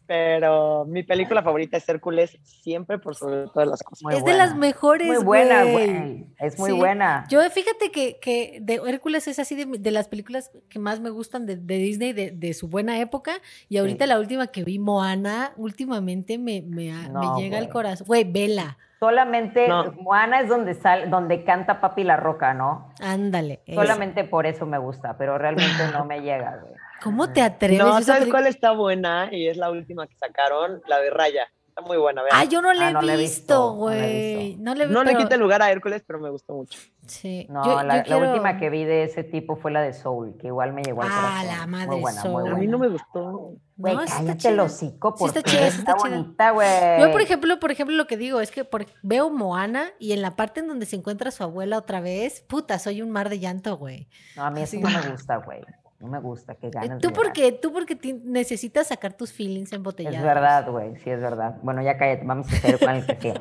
[0.06, 4.02] pero mi película favorita es Hércules, siempre por sobre todas las cosas.
[4.02, 6.26] Muy es de las mejores, Muy buena, güey.
[6.38, 6.76] Es muy Sí.
[6.76, 7.24] buena.
[7.28, 11.10] Yo fíjate que, que de Hércules es así de, de las películas que más me
[11.10, 13.32] gustan de, de Disney de, de su buena época.
[13.68, 14.08] Y ahorita Sí.
[14.08, 16.92] la última que vi, Moana, últimamente me, me,
[17.38, 18.06] llega al corazón.
[18.06, 18.78] Güey, vela.
[19.00, 19.92] Solamente No.
[19.92, 22.92] Moana es donde sal, donde canta Papi la Roca, ¿no?
[23.00, 23.62] Ándale.
[23.66, 23.80] esa.
[23.80, 26.74] Solamente por eso me gusta, pero realmente no me llega, güey.
[27.02, 27.78] ¿Cómo te atreves?
[27.78, 29.30] No, ¿sabes cuál está buena?
[29.32, 31.50] Y es la última que sacaron, la de Raya.
[31.80, 32.34] Está muy buena, vean.
[32.36, 34.46] Ah, yo no la Ah, he no he visto, no he güey.
[34.48, 34.62] visto.
[34.62, 36.78] No le, no le pero- quita el lugar a Hércules, pero me gustó mucho.
[37.06, 37.46] Sí.
[37.50, 39.92] No, Yo- la, yo la quiero- última que vi de ese tipo fue la de
[39.92, 41.46] Soul, que igual me llegó al Ah, corazón.
[41.58, 42.42] la madre muy buena, Soul.
[42.42, 43.52] muy A mí no me gustó.
[43.76, 46.10] Güey, No, sí está cállate el hocico, Sí por está chida, sí está chida.
[46.16, 47.00] bonita, güey.
[47.00, 50.20] Yo, por ejemplo, por ejemplo, lo que digo es que por- veo Moana y en
[50.22, 53.38] la parte en donde se encuentra su abuela otra vez, puta, soy un mar de
[53.38, 54.08] llanto, güey.
[54.36, 55.60] No, a mí eso así- no me gusta, güey.
[56.00, 60.18] No me gusta que Eh, ganes Tú porque, tú porque necesitas sacar tus feelings embotellados.
[60.18, 61.56] Es verdad, güey, sí es verdad.
[61.62, 63.34] Bueno, ya cállate, vamos a hacer con el que.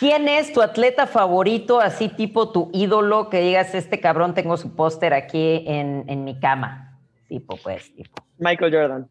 [0.00, 4.74] ¿Quién es tu atleta favorito, así tipo tu ídolo, que digas, este cabrón tengo su
[4.76, 6.98] póster aquí en, en mi cama?
[7.28, 9.08] Tipo, pues, tipo, Michael Jordan.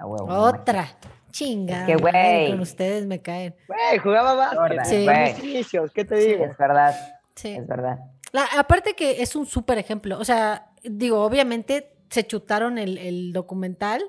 [0.00, 0.88] Otra.
[1.30, 1.86] Chinga.
[1.86, 2.50] que, madre, güey.
[2.50, 3.54] Con ustedes me caen.
[3.68, 4.84] Güey, jugaba básquet.
[4.84, 5.06] Sí.
[5.48, 6.44] Inicios, ¿qué te digo?
[6.44, 6.92] Es verdad,
[7.36, 7.50] Sí.
[7.52, 7.98] es verdad.
[8.32, 10.18] La- aparte que es un súper ejemplo.
[10.18, 14.02] O sea, digo, obviamente se chutaron el, el documental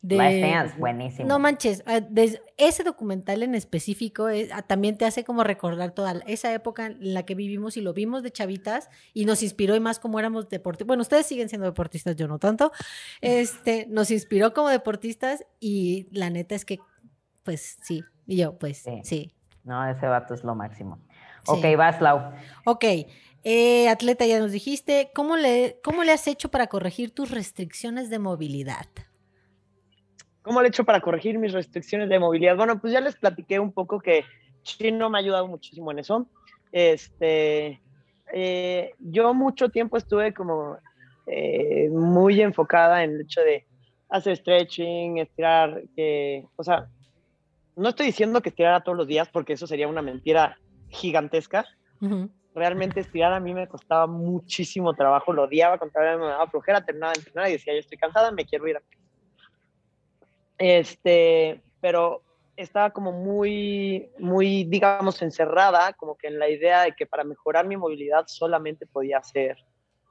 [0.00, 0.16] de...
[0.16, 1.28] Last buenísimo.
[1.28, 2.00] No manches, ah,
[2.56, 7.14] ese documental en específico es- ah, también te hace como recordar toda esa época en
[7.14, 10.48] la que vivimos y lo vimos de chavitas y nos inspiró y más como éramos
[10.48, 10.88] deportistas.
[10.88, 12.72] Bueno, ustedes siguen siendo deportistas, yo no tanto.
[13.20, 16.80] Este, nos inspiró como deportistas y la neta es que,
[17.44, 19.00] pues sí, y yo, pues Sí.
[19.04, 19.32] sí.
[19.64, 20.98] No, ese vato es lo máximo.
[21.44, 21.52] Sí.
[21.54, 22.32] Ok, vas, Lau.
[22.64, 22.84] Ok,
[23.44, 28.10] eh, atleta, ya nos dijiste, ¿cómo le, ¿cómo le has hecho para corregir tus restricciones
[28.10, 28.86] de movilidad?
[30.42, 32.56] ¿Cómo le he hecho para corregir mis restricciones de movilidad?
[32.56, 34.24] Bueno, pues ya les platiqué un poco que
[34.62, 36.28] Chino me ha ayudado muchísimo en eso.
[36.72, 37.80] Este,
[38.32, 40.78] eh, yo mucho tiempo estuve como
[41.26, 43.66] eh, muy enfocada en el hecho de
[44.08, 46.88] hacer stretching, estirar, que, o sea,
[47.76, 51.64] no estoy diciendo que estirara todos los días porque eso sería una mentira gigantesca.
[52.00, 52.30] Ujú.
[52.54, 57.12] Realmente estirar a mí me costaba muchísimo trabajo, lo odiaba, contrario me daba flojera, terminaba
[57.12, 58.82] de entrenar y decía, yo estoy cansada, me quiero ir a
[60.58, 62.22] Este, pero
[62.56, 67.66] estaba como muy, muy, digamos, encerrada, como que en la idea de que para mejorar
[67.66, 69.56] mi movilidad solamente podía hacer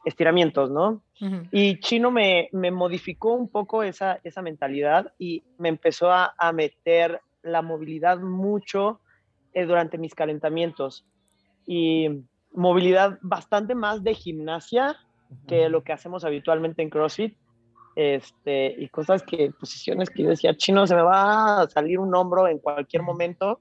[0.03, 1.03] estiramientos, ¿no?
[1.51, 6.51] Y Chino me, me, modificó un poco esa, esa mentalidad y me empezó a, a
[6.51, 8.99] meter la movilidad mucho
[9.53, 11.05] eh, durante mis calentamientos.
[11.65, 12.23] Y
[12.53, 14.97] movilidad bastante más de gimnasia
[15.47, 17.35] que lo que hacemos habitualmente en CrossFit.
[17.95, 22.15] Este, y cosas que, posiciones que yo decía, chino, se me va a salir un
[22.15, 23.59] hombro en cualquier momento.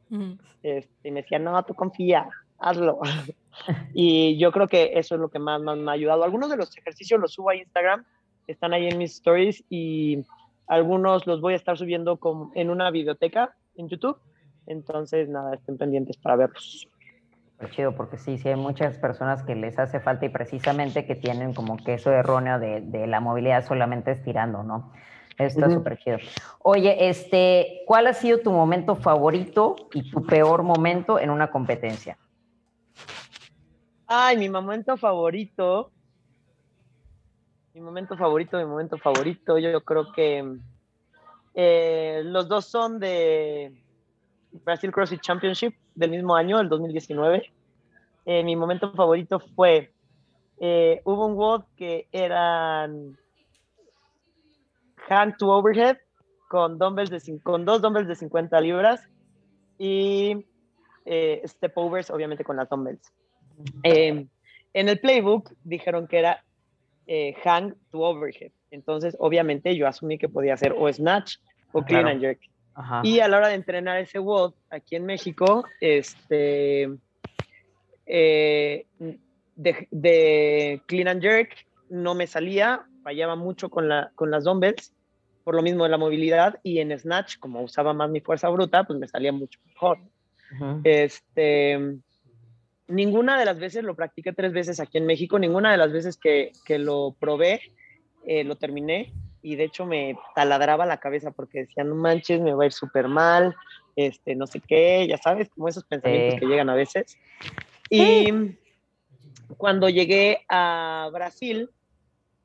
[0.63, 2.29] este, y me decía, no, tú confía,
[2.59, 3.01] hazlo.
[3.95, 6.25] y yo creo que eso es lo que más, más me ha ayudado.
[6.25, 8.05] Algunos de los ejercicios los subo a Instagram,
[8.47, 10.25] están ahí en mis stories y
[10.67, 14.19] algunos los voy a estar subiendo como en una biblioteca en YouTube.
[14.67, 16.89] Entonces, nada, estén pendientes para verlos
[17.69, 21.53] chido, porque sí, sí hay muchas personas que les hace falta y precisamente que tienen
[21.53, 24.93] como que eso erróneo de, de la movilidad solamente estirando, ¿no?
[25.39, 26.19] Está súper chido.
[26.61, 32.19] Oye, este, ¿cuál ha sido tu momento favorito y tu peor momento en una competencia?
[34.07, 35.93] Ay, mi momento favorito.
[37.73, 40.59] Mi momento favorito, mi momento favorito, yo creo que
[41.55, 43.73] eh, los dos son de
[44.65, 47.53] Brasil CrossFit Championship del mismo año, el 2019.
[48.27, 49.93] Eh, mi momento favorito fue,
[50.59, 53.17] eh, hubo un WOD que eran
[55.09, 55.99] hand to overhead
[56.49, 59.09] con, dumbbells de, con dos dumbbells de 50 libras
[59.79, 60.45] y
[61.05, 63.13] eh, step overs, obviamente con las dumbbells.
[63.83, 64.29] en
[64.73, 66.45] el playbook dijeron que era
[67.45, 68.53] hang to overhead.
[68.71, 71.39] Entonces, obviamente, yo asumí que podía hacer o snatch
[71.73, 72.50] o clean and jerk.
[73.03, 76.91] Y a la hora de entrenar ese WOD aquí en México, este,
[78.07, 78.87] eh,
[79.57, 84.95] de, clean and jerk no me salía, fallaba mucho con, la, con las dumbbells,
[85.45, 88.85] por lo mismo de la movilidad, y en snatch, como usaba más mi fuerza bruta,
[88.85, 89.99] pues me salía mucho mejor.
[90.83, 91.79] Este,
[92.89, 96.17] ninguna de las veces, lo practiqué tres veces aquí en México, ninguna de las veces
[96.17, 97.61] que, que lo probé,
[98.27, 99.13] eh, lo terminé
[99.43, 102.73] y de hecho me taladraba la cabeza porque decía, no manches, me va a ir
[102.73, 103.55] súper mal,
[103.97, 107.19] este, no sé qué, ya sabes, como esos pensamientos que llegan a veces.
[107.89, 108.29] Y
[109.57, 111.71] cuando llegué a Brasil,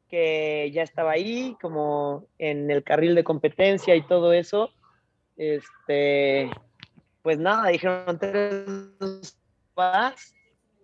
[0.10, 4.72] que ya estaba ahí, como en el carril de competencia y todo eso,
[5.38, 6.50] este,
[7.22, 9.38] pues nada, dijeron tres
[9.76, 10.34] vas.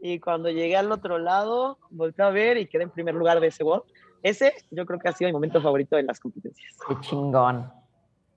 [0.04, 3.48] Y cuando llegué al otro lado, volví a ver y quedé en primer lugar de
[3.48, 3.86] ese bot.
[4.24, 6.76] Ese yo creo que ha sido mi momento favorito en las competencias.
[6.88, 7.72] Qué chingón.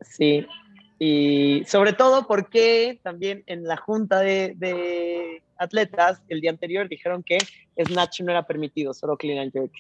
[0.01, 0.47] Sí,
[0.99, 7.39] y sobre todo porque también en la junta de, atletas el día anterior dijeron que
[7.83, 9.73] Snatch no era permitido, solo clean and jerk.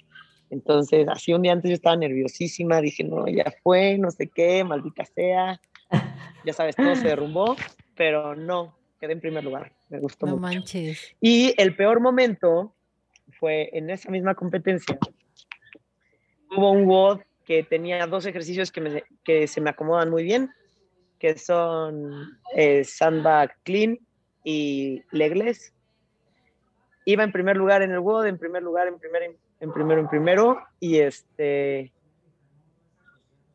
[0.50, 4.62] Entonces, así un día antes yo estaba nerviosísima, dije, no, ya fue, no sé qué,
[4.64, 5.61] maldita sea.
[6.44, 7.57] Ya sabes, todo se derrumbó,
[7.96, 9.72] pero no, quedé en primer lugar.
[9.88, 11.16] Me gustó no manches.
[11.20, 12.74] Y el peor momento
[13.40, 14.98] fue en esa misma competencia
[16.57, 20.50] hubo un WOD que tenía dos ejercicios que, que se me acomodan muy bien,
[21.18, 23.98] que son eh, sandbag clean
[24.42, 25.72] y legless.
[27.05, 30.09] Iba en primer lugar en el WOD, en primer lugar, en, primer, en primero, en
[30.09, 31.92] primero, y este,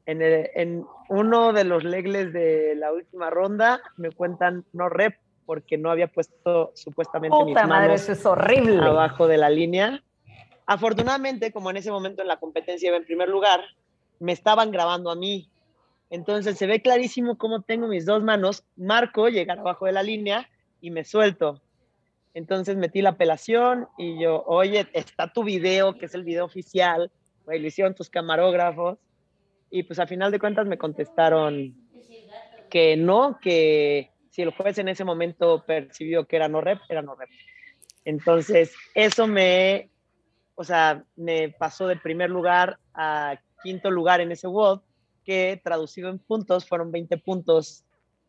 [0.05, 5.77] en, en uno de los legless de la última ronda me cuentan no rep porque
[5.79, 8.85] no había puesto supuestamente mis manos eso es horrible.
[8.85, 10.03] abajo de la línea
[10.69, 13.59] Afortunadamente, como en ese momento en la competencia iba en primer lugar,
[14.19, 15.49] me estaban grabando a mí.
[16.11, 20.47] Entonces se ve clarísimo cómo tengo mis dos manos, marco llegar abajo de la línea
[20.79, 21.59] y me suelto.
[22.35, 27.11] Entonces metí la apelación y yo, oye, está tu video, que es el video oficial,
[27.47, 28.99] lo hicieron tus camarógrafos.
[29.71, 31.73] Y pues a final de cuentas me contestaron
[32.69, 37.01] que no, que si el juez en ese momento percibió que era no rep, era
[37.01, 37.29] no rep.
[38.05, 39.89] Entonces, eso me
[40.59, 44.81] o sea, me pasó de primer lugar a quinto lugar en ese WOD,
[45.23, 47.85] que traducido en puntos fueron 20 puntos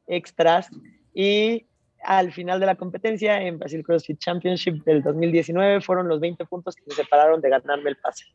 [0.07, 0.69] extras.
[1.13, 1.67] Y
[2.05, 6.77] al final de la competencia, en Brasil CrossFit Championship del 2019, fueron los 20 puntos
[6.77, 8.27] que me separaron de ganarme el pase.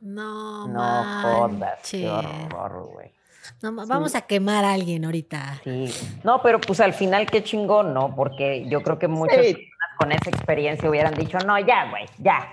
[0.00, 0.80] No, no
[1.20, 3.12] jodas, qué horror, güey.
[3.60, 5.60] No, vamos a quemar a alguien ahorita.
[5.62, 5.92] Sí.
[6.24, 8.16] No, pero pues al final qué chingón, ¿no?
[8.16, 12.48] Porque yo creo que muchas personas con esa experiencia hubieran dicho, no, ya, güey, ya,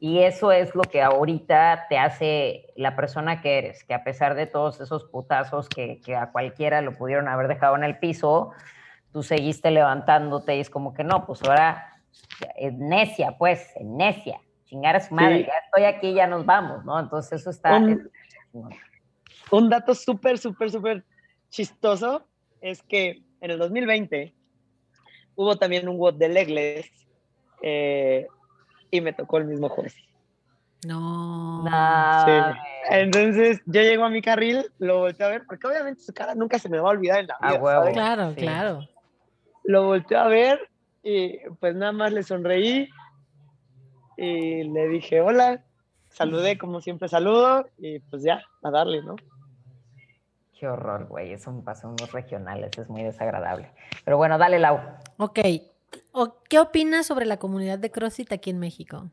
[0.00, 4.34] y eso es lo que ahorita te hace la persona que eres, que a pesar
[4.34, 8.52] de todos esos putazos que, que a cualquiera lo pudieron haber dejado en el piso,
[9.12, 12.00] tú seguiste levantándote y es como que no, pues ahora
[12.56, 16.98] es necia, pues, necia, chingar a su madre, ya estoy aquí, ya nos vamos, ¿no?
[16.98, 17.76] Entonces eso está...
[17.76, 18.10] Un,
[19.50, 21.04] un dato súper, súper, súper
[21.48, 22.26] chistoso
[22.60, 24.34] es que en el 2020
[25.36, 26.90] hubo también un WOD de Legless
[27.62, 28.26] eh,
[28.90, 29.94] y me tocó el mismo juez.
[30.86, 31.62] No.
[31.64, 32.54] No.
[32.90, 36.58] Entonces yo llego a mi carril, lo volteo a ver, porque obviamente su cara nunca
[36.58, 37.60] se me va a olvidar en la vida.
[37.60, 37.80] huevo.
[37.80, 37.94] ¿sabes?
[37.94, 38.36] Claro, Sí.
[38.36, 38.88] claro.
[39.64, 40.60] Lo volteo a ver
[41.02, 42.88] y pues nada más le sonreí
[44.18, 45.64] y le dije hola,
[46.10, 49.16] saludé como siempre saludo y pues ya, a darle, ¿no?
[50.58, 51.32] Qué horror, güey.
[51.32, 52.76] Eso me pasó en los regionales.
[52.78, 53.70] Es muy desagradable.
[54.04, 54.78] Pero bueno, dale, Lau.
[55.16, 55.40] Ok.
[56.12, 59.10] O- ¿Qué opinas sobre la comunidad de CrossFit aquí en México?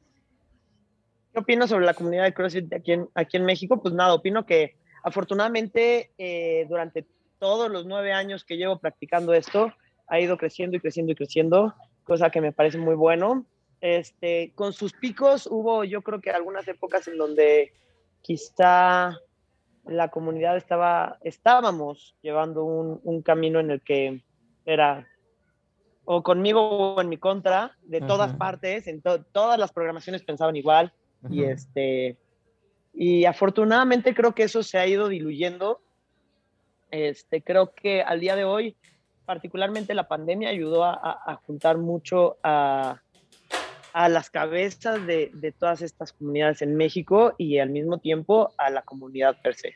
[1.33, 3.81] ¿Qué opino sobre la comunidad de CrossFit aquí en, aquí en México?
[3.81, 7.05] Pues nada, opino que afortunadamente eh, durante
[7.39, 9.73] todos los nueve años que llevo practicando esto,
[10.07, 11.73] ha ido creciendo y creciendo y creciendo,
[12.03, 13.45] cosa que me parece muy bueno.
[13.79, 17.73] Este, con sus picos hubo yo creo que algunas épocas en donde
[18.21, 19.17] quizá
[19.85, 24.21] la comunidad estaba, estábamos llevando un, un camino en el que
[24.65, 25.07] era
[26.05, 26.61] o conmigo
[26.95, 30.91] o en mi contra, de todas partes, en to- todas las programaciones pensaban igual,
[31.29, 32.17] y este
[32.93, 35.81] y afortunadamente creo que eso se ha ido diluyendo.
[36.89, 38.75] Este creo que al día de hoy
[39.25, 43.01] particularmente la pandemia ayudó a, a- a juntar mucho a,
[43.93, 48.69] a las cabezas de, de todas estas comunidades en México y al mismo tiempo a
[48.69, 49.75] la comunidad per se.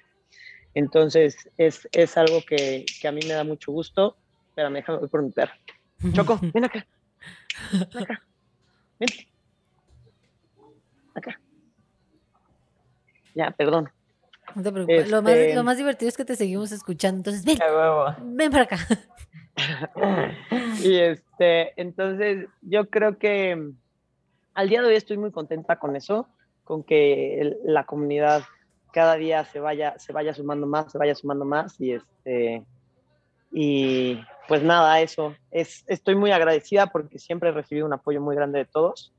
[0.73, 4.17] Entonces es, es algo que, que a mí me da mucho gusto
[4.49, 5.53] espérame déjame voy por mi perro
[6.13, 6.85] Choco ven acá.
[7.71, 8.21] Ven acá.
[8.99, 9.09] Ven.
[11.15, 11.39] Acá.
[13.33, 13.89] Ya perdón.
[14.55, 15.09] No te preocupes.
[15.09, 17.17] Lo, más, Este- lo más divertido es que te seguimos escuchando.
[17.17, 17.57] Entonces, ven,
[18.37, 18.77] ven para acá.
[20.83, 23.71] Y este, entonces yo creo que mm,
[24.53, 26.27] al día de hoy estoy muy contenta con eso,
[26.65, 28.43] con que el- la comunidad
[28.91, 32.63] cada día se vaya, se vaya sumando más, se vaya sumando más y este,
[33.51, 38.35] y pues nada, eso, es, estoy muy agradecida porque siempre he recibido un apoyo muy
[38.35, 39.13] grande de todos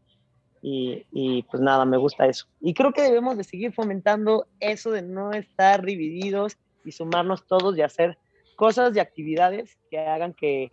[0.62, 2.46] y, y pues nada, me gusta eso.
[2.60, 7.76] Y creo que debemos de seguir fomentando eso de no estar divididos y sumarnos todos
[7.76, 8.18] y hacer
[8.56, 10.72] cosas y actividades que hagan que,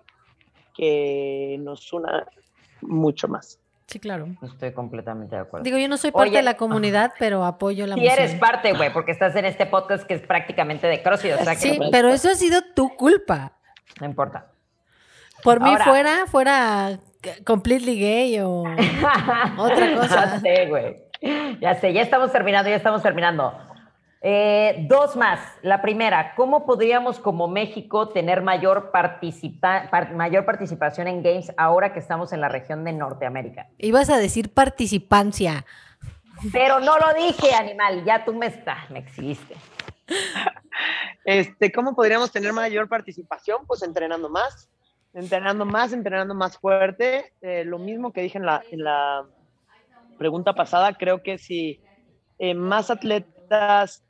[0.75, 2.27] que nos una
[2.81, 3.59] mucho más.
[3.87, 4.27] Sí, claro.
[4.41, 5.63] Estoy completamente de acuerdo.
[5.63, 8.73] Digo, yo no soy parte Oye, de la comunidad, pero apoyo la Si eres parte,
[8.73, 11.79] güey, porque estás en este podcast que es prácticamente de CrossFit, o sea que Sí,
[11.91, 13.59] pero eso ha sido tu culpa.
[13.99, 14.47] No importa.
[15.43, 16.99] Por mí fuera, fuera
[17.45, 18.63] completely gay o
[19.57, 20.25] otra cosa.
[20.25, 21.03] Ya sé, güey.
[21.59, 23.53] Ya sé, ya estamos terminando, ya estamos terminando.
[24.25, 25.39] Eh, dos más.
[25.63, 31.91] La primera, ¿cómo podríamos como México tener mayor, participa par- mayor participación en Games ahora
[31.91, 33.67] que estamos en la región de Norteamérica?
[33.79, 35.65] Ibas a decir participancia.
[36.53, 39.55] Pero no lo dije, animal, ya tú me estás, me exhibiste.
[41.25, 43.65] Este, ¿Cómo podríamos tener mayor participación?
[43.65, 44.69] Pues entrenando más,
[45.13, 47.33] entrenando más, entrenando más fuerte.
[47.41, 49.25] Eh, lo mismo que dije en la, en la
[50.17, 51.79] pregunta pasada, creo que si
[52.39, 54.03] eh, más atletas,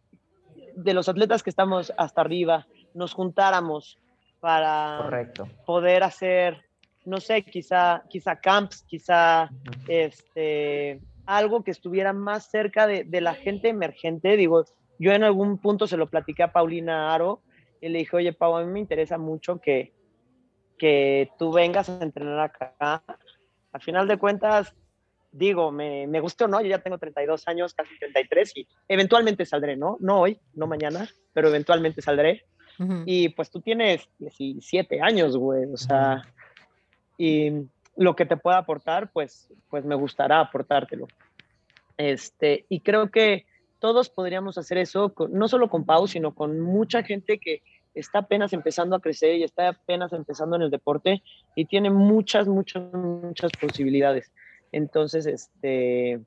[0.76, 2.66] de los atletas que estamos hasta arriba,
[2.96, 4.00] nos juntáramos
[4.40, 5.48] para Correcto.
[5.66, 6.66] poder hacer,
[7.06, 9.50] no sé, quizá, quizá camps, quizá
[9.88, 14.36] este, algo que estuviera más cerca de, de la gente emergente.
[14.36, 14.66] Digo,
[15.04, 17.42] yo en algún punto se lo platiqué a Paulina Aro
[17.82, 19.92] y le dije, oye, Pau, a mí me interesa mucho que,
[20.78, 23.04] que tú vengas a entrenar acá.
[23.74, 24.74] Al final de cuentas,
[25.34, 29.46] digo, me, me guste o no, yo ya tengo 32 años, casi 33 y eventualmente
[29.46, 29.98] saldré, ¿no?
[30.00, 32.46] No hoy, no mañana, pero eventualmente saldré.
[33.06, 36.24] Y pues tú tienes 17 años, güey, o sea,
[37.18, 37.52] y
[37.96, 41.08] lo que te pueda aportar, pues, pues me gustará aportártelo.
[41.98, 43.46] Este, y creo que
[43.84, 47.62] todos podríamos hacer eso, no solo con Pau, sino con mucha gente que
[47.94, 51.22] está apenas empezando a crecer y está apenas empezando en el deporte
[51.54, 54.32] y tiene muchas, muchas, muchas posibilidades.
[54.72, 56.22] Entonces, este,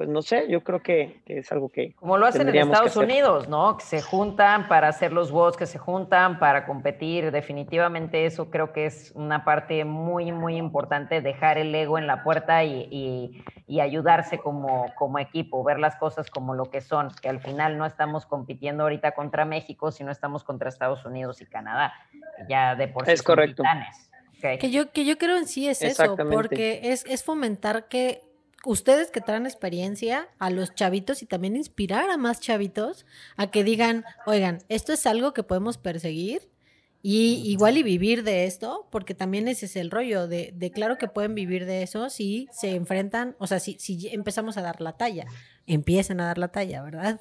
[0.00, 2.96] pues no sé, yo creo que, que es algo que, Como lo hacen en Estados.
[2.96, 3.76] Unidos, ¿no?
[3.76, 7.30] Que se juntan para hacer los WODs, que se juntan para competir.
[7.30, 12.22] Definitivamente eso creo que es una parte muy, muy importante, dejar el ego en la
[12.22, 17.10] puerta y, y- y ayudarse como, como equipo, ver las cosas como lo que son,
[17.20, 21.44] que al final no estamos compitiendo ahorita contra México, sino estamos contra Estados Unidos y
[21.44, 21.92] Canadá,
[22.48, 23.64] ya de por sí Es son correcto.
[23.64, 24.10] titanes.
[24.40, 28.22] Que yo, que yo creo en sí es eso, porque es, es fomentar que
[28.64, 33.06] ustedes que traen experiencia a los chavitos y también inspirar a más chavitos
[33.36, 36.48] a que digan, oigan, esto es algo que podemos perseguir
[37.02, 40.98] y igual y vivir de esto, porque también ese es el rollo de, de claro
[40.98, 44.80] que pueden vivir de eso si se enfrentan, o sea, si, si empezamos a dar
[44.82, 45.24] la talla,
[45.66, 47.20] empiecen a dar la talla, ¿verdad?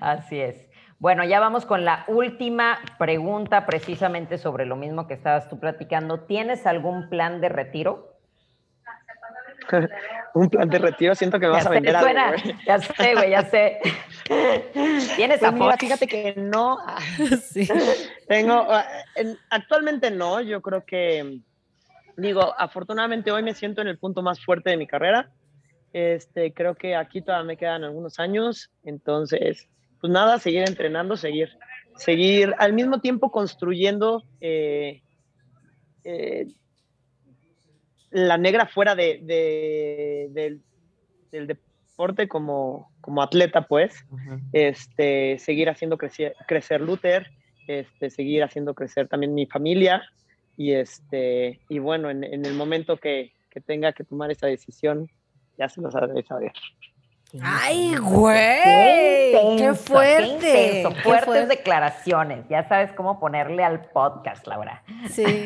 [0.00, 0.66] Así es.
[0.98, 6.20] Bueno, ya vamos con la última pregunta precisamente sobre lo mismo que estabas tú platicando.
[6.20, 8.13] ¿Tienes algún plan de retiro?
[10.34, 12.56] un plan de retiro, siento que me vas a vender algo, güey.
[12.66, 13.78] Ya sé, güey, ya sé.
[15.16, 16.78] ¿Tienes pues mira, fíjate que no.
[17.42, 17.68] sí.
[18.28, 18.86] Tengo, ah,
[19.50, 21.40] actualmente no, yo creo que,
[22.16, 25.30] digo, afortunadamente hoy me siento en el punto más fuerte de mi carrera.
[25.92, 29.68] Este, creo que aquí todavía me quedan algunos años, entonces,
[30.00, 31.56] pues nada, seguir entrenando, seguir,
[31.96, 35.02] seguir al mismo tiempo construyendo eh,
[36.02, 36.48] eh,
[38.14, 44.06] la negra fuera de, del, deporte como, como atleta, pues,
[44.52, 47.28] este, seguir haciendo crecer, crecer Luther,
[47.66, 50.04] este, seguir haciendo crecer también mi familia
[50.56, 55.10] y, este, y bueno, en, en el momento que, que, tenga que tomar esa decisión,
[55.58, 56.52] ya se los haré saber.
[57.42, 59.56] ¡Ay, güey!
[59.56, 60.86] ¡Qué, fuerte!
[61.02, 62.46] Fuertes declaraciones.
[62.48, 64.82] Ya sabes cómo ponerle al podcast, Laura.
[65.10, 65.44] Sí,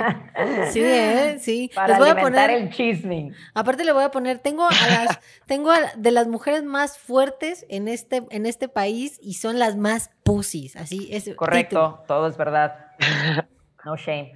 [0.71, 1.39] sí, ¿eh?
[1.41, 1.71] Sí.
[1.75, 3.33] Para Les voy alimentar a poner, el chisme.
[3.55, 7.89] Aparte le voy a poner, tengo a las, tengo de las mujeres más fuertes en
[7.89, 10.77] este, en este país y son las más pussies.
[10.77, 11.35] Así es.
[11.37, 12.93] Correcto, todo es verdad.
[13.85, 14.33] No shame.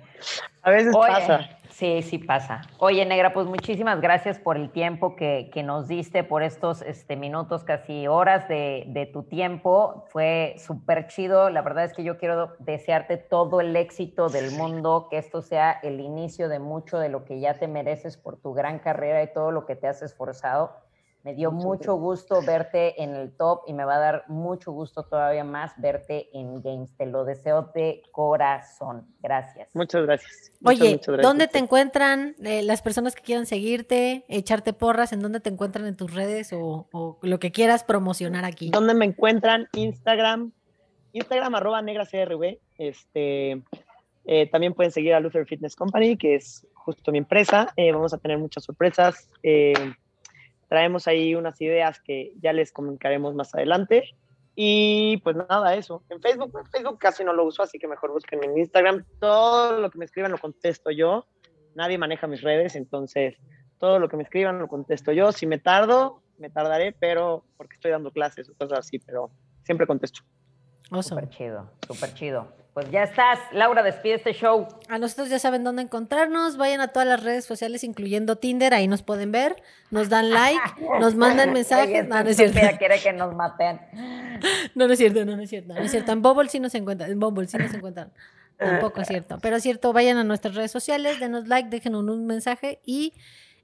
[0.62, 1.48] A veces pasa.
[1.82, 2.60] Sí, sí pasa.
[2.78, 7.64] Oye, Negra, pues muchísimas gracias por el tiempo que, nos diste, por estos este, minutos,
[7.64, 10.04] casi horas de, de tu tiempo.
[10.10, 11.50] Fue súper chido.
[11.50, 15.72] La verdad es que yo quiero desearte todo el éxito del mundo, que esto sea
[15.72, 19.32] el inicio de mucho de lo que ya te mereces por tu gran carrera y
[19.32, 20.76] todo lo que te has esforzado.
[21.24, 25.04] Me dio mucho gusto verte en el top y me va a dar mucho gusto
[25.04, 26.96] todavía más verte en Games.
[26.96, 29.06] Te lo deseo de corazón.
[29.20, 29.68] Gracias.
[29.72, 30.52] Muchas gracias.
[30.64, 35.12] Oye, ¿dónde te encuentran eh, las personas que quieran seguirte, echarte porras?
[35.12, 36.88] ¿En dónde te encuentran en tus redes o,
[37.22, 38.70] lo que quieras promocionar aquí?
[38.70, 39.68] ¿Dónde me encuentran?
[39.74, 40.50] Instagram,
[41.12, 42.58] Instagram arroba negra CRV.
[42.78, 43.62] Este,
[44.24, 47.72] eh, también pueden seguir a Luther Fitness Company, que es justo mi empresa.
[47.76, 49.28] Eh, vamos a tener muchas sorpresas
[50.72, 54.04] traemos ahí unas ideas que ya les comunicaremos más adelante.
[54.54, 56.02] Y pues nada, eso.
[56.08, 59.04] En Facebook, en Facebook casi no lo uso, así que mejor busquen en Instagram.
[59.20, 61.26] Todo lo que me escriban lo contesto yo.
[61.74, 63.36] Nadie maneja mis redes, entonces
[63.76, 65.30] todo lo que me escriban lo contesto yo.
[65.32, 69.30] Si me tardo, me tardaré, pero porque estoy dando clases o cosas así, pero
[69.64, 70.22] siempre contesto.
[71.02, 72.48] Súper chido, súper chido.
[72.74, 73.38] Pues ya estás.
[73.52, 74.66] Laura, despide este show.
[74.88, 76.56] A nosotros ya saben dónde encontrarnos.
[76.56, 78.72] Vayan a todas las redes sociales, incluyendo Tinder.
[78.72, 79.62] Ahí nos pueden ver.
[79.90, 80.62] Nos dan like,
[81.00, 82.08] nos mandan mensajes.
[82.08, 82.58] no, no es cierto.
[82.78, 83.80] quiere que nos maten.
[84.74, 85.72] No, no es cierto, no, no es cierto.
[85.72, 86.10] No es cierto.
[86.10, 87.10] En Bumble sí nos encuentran.
[87.10, 88.12] En Bumble sí nos encuentran.
[88.56, 89.38] Tampoco es cierto.
[89.40, 93.14] Pero es cierto, vayan a nuestras redes sociales, denos like, déjenos un mensaje y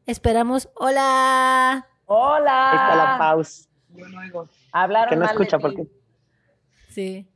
[0.07, 0.69] esperamos.
[0.75, 1.89] ¡Hola!
[2.07, 2.71] ¡Hola!
[2.71, 3.69] Ahí está la pausa.
[4.73, 5.87] Hablaron que no escucha porque.
[6.91, 7.29] Sí.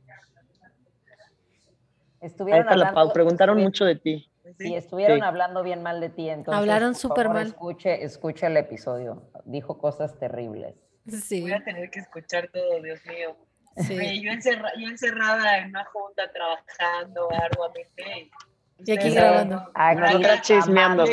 [2.23, 4.29] Estuvieron hablando, preguntaron mucho de ti.
[4.57, 6.59] Sí, estuvieron hablando bien mal de ti, entonces.
[6.59, 7.47] Hablaron súper mal.
[7.47, 9.29] Escuche, escuche el episodio.
[9.45, 10.75] Dijo cosas terribles.
[11.07, 11.41] Sí.
[11.41, 13.35] Voy a tener que escuchar todo, Dios mío.
[13.75, 14.21] Sí.
[14.21, 18.31] yo, encerrada en una junta trabajando arduamente.
[18.85, 19.69] Y aquí grabando.
[19.73, 21.05] Aquí chismeando.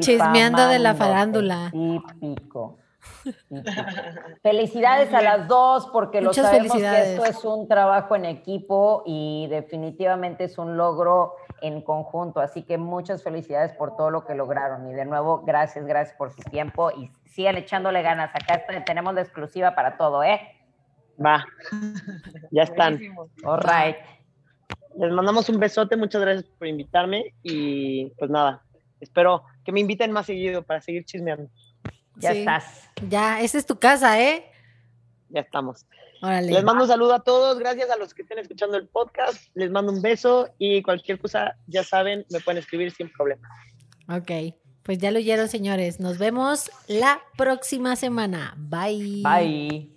[0.00, 1.70] Chismeando de la farándula.
[1.70, 2.78] Típico.
[4.42, 9.46] Felicidades a las dos porque lo sabemos que esto es un trabajo en equipo y
[9.48, 12.40] definitivamente es un logro en conjunto.
[12.40, 14.88] Así que muchas felicidades por todo lo que lograron.
[14.90, 18.30] Y de nuevo, gracias, gracias por su tiempo y sigan echándole ganas.
[18.34, 20.40] Acá tenemos la exclusiva para todo, ¿eh?
[21.24, 21.44] Va,
[22.50, 23.00] ya están.
[23.44, 23.96] All right.
[24.96, 28.62] Les mandamos un besote, muchas gracias por invitarme y pues nada,
[29.00, 31.50] espero que me inviten más seguido para seguir chismeando.
[32.16, 32.90] Ya estás.
[33.08, 34.50] Ya, esa es tu casa, ¿eh?
[35.28, 35.86] Ya estamos.
[36.22, 39.70] Les mando un saludo a todos, gracias a los que estén escuchando el podcast, les
[39.70, 43.46] mando un beso y cualquier cosa, ya saben, me pueden escribir sin problema.
[44.08, 48.54] Ok, pues ya lo oyeron señores, nos vemos la próxima semana.
[48.56, 49.22] Bye.
[49.22, 49.93] Bye.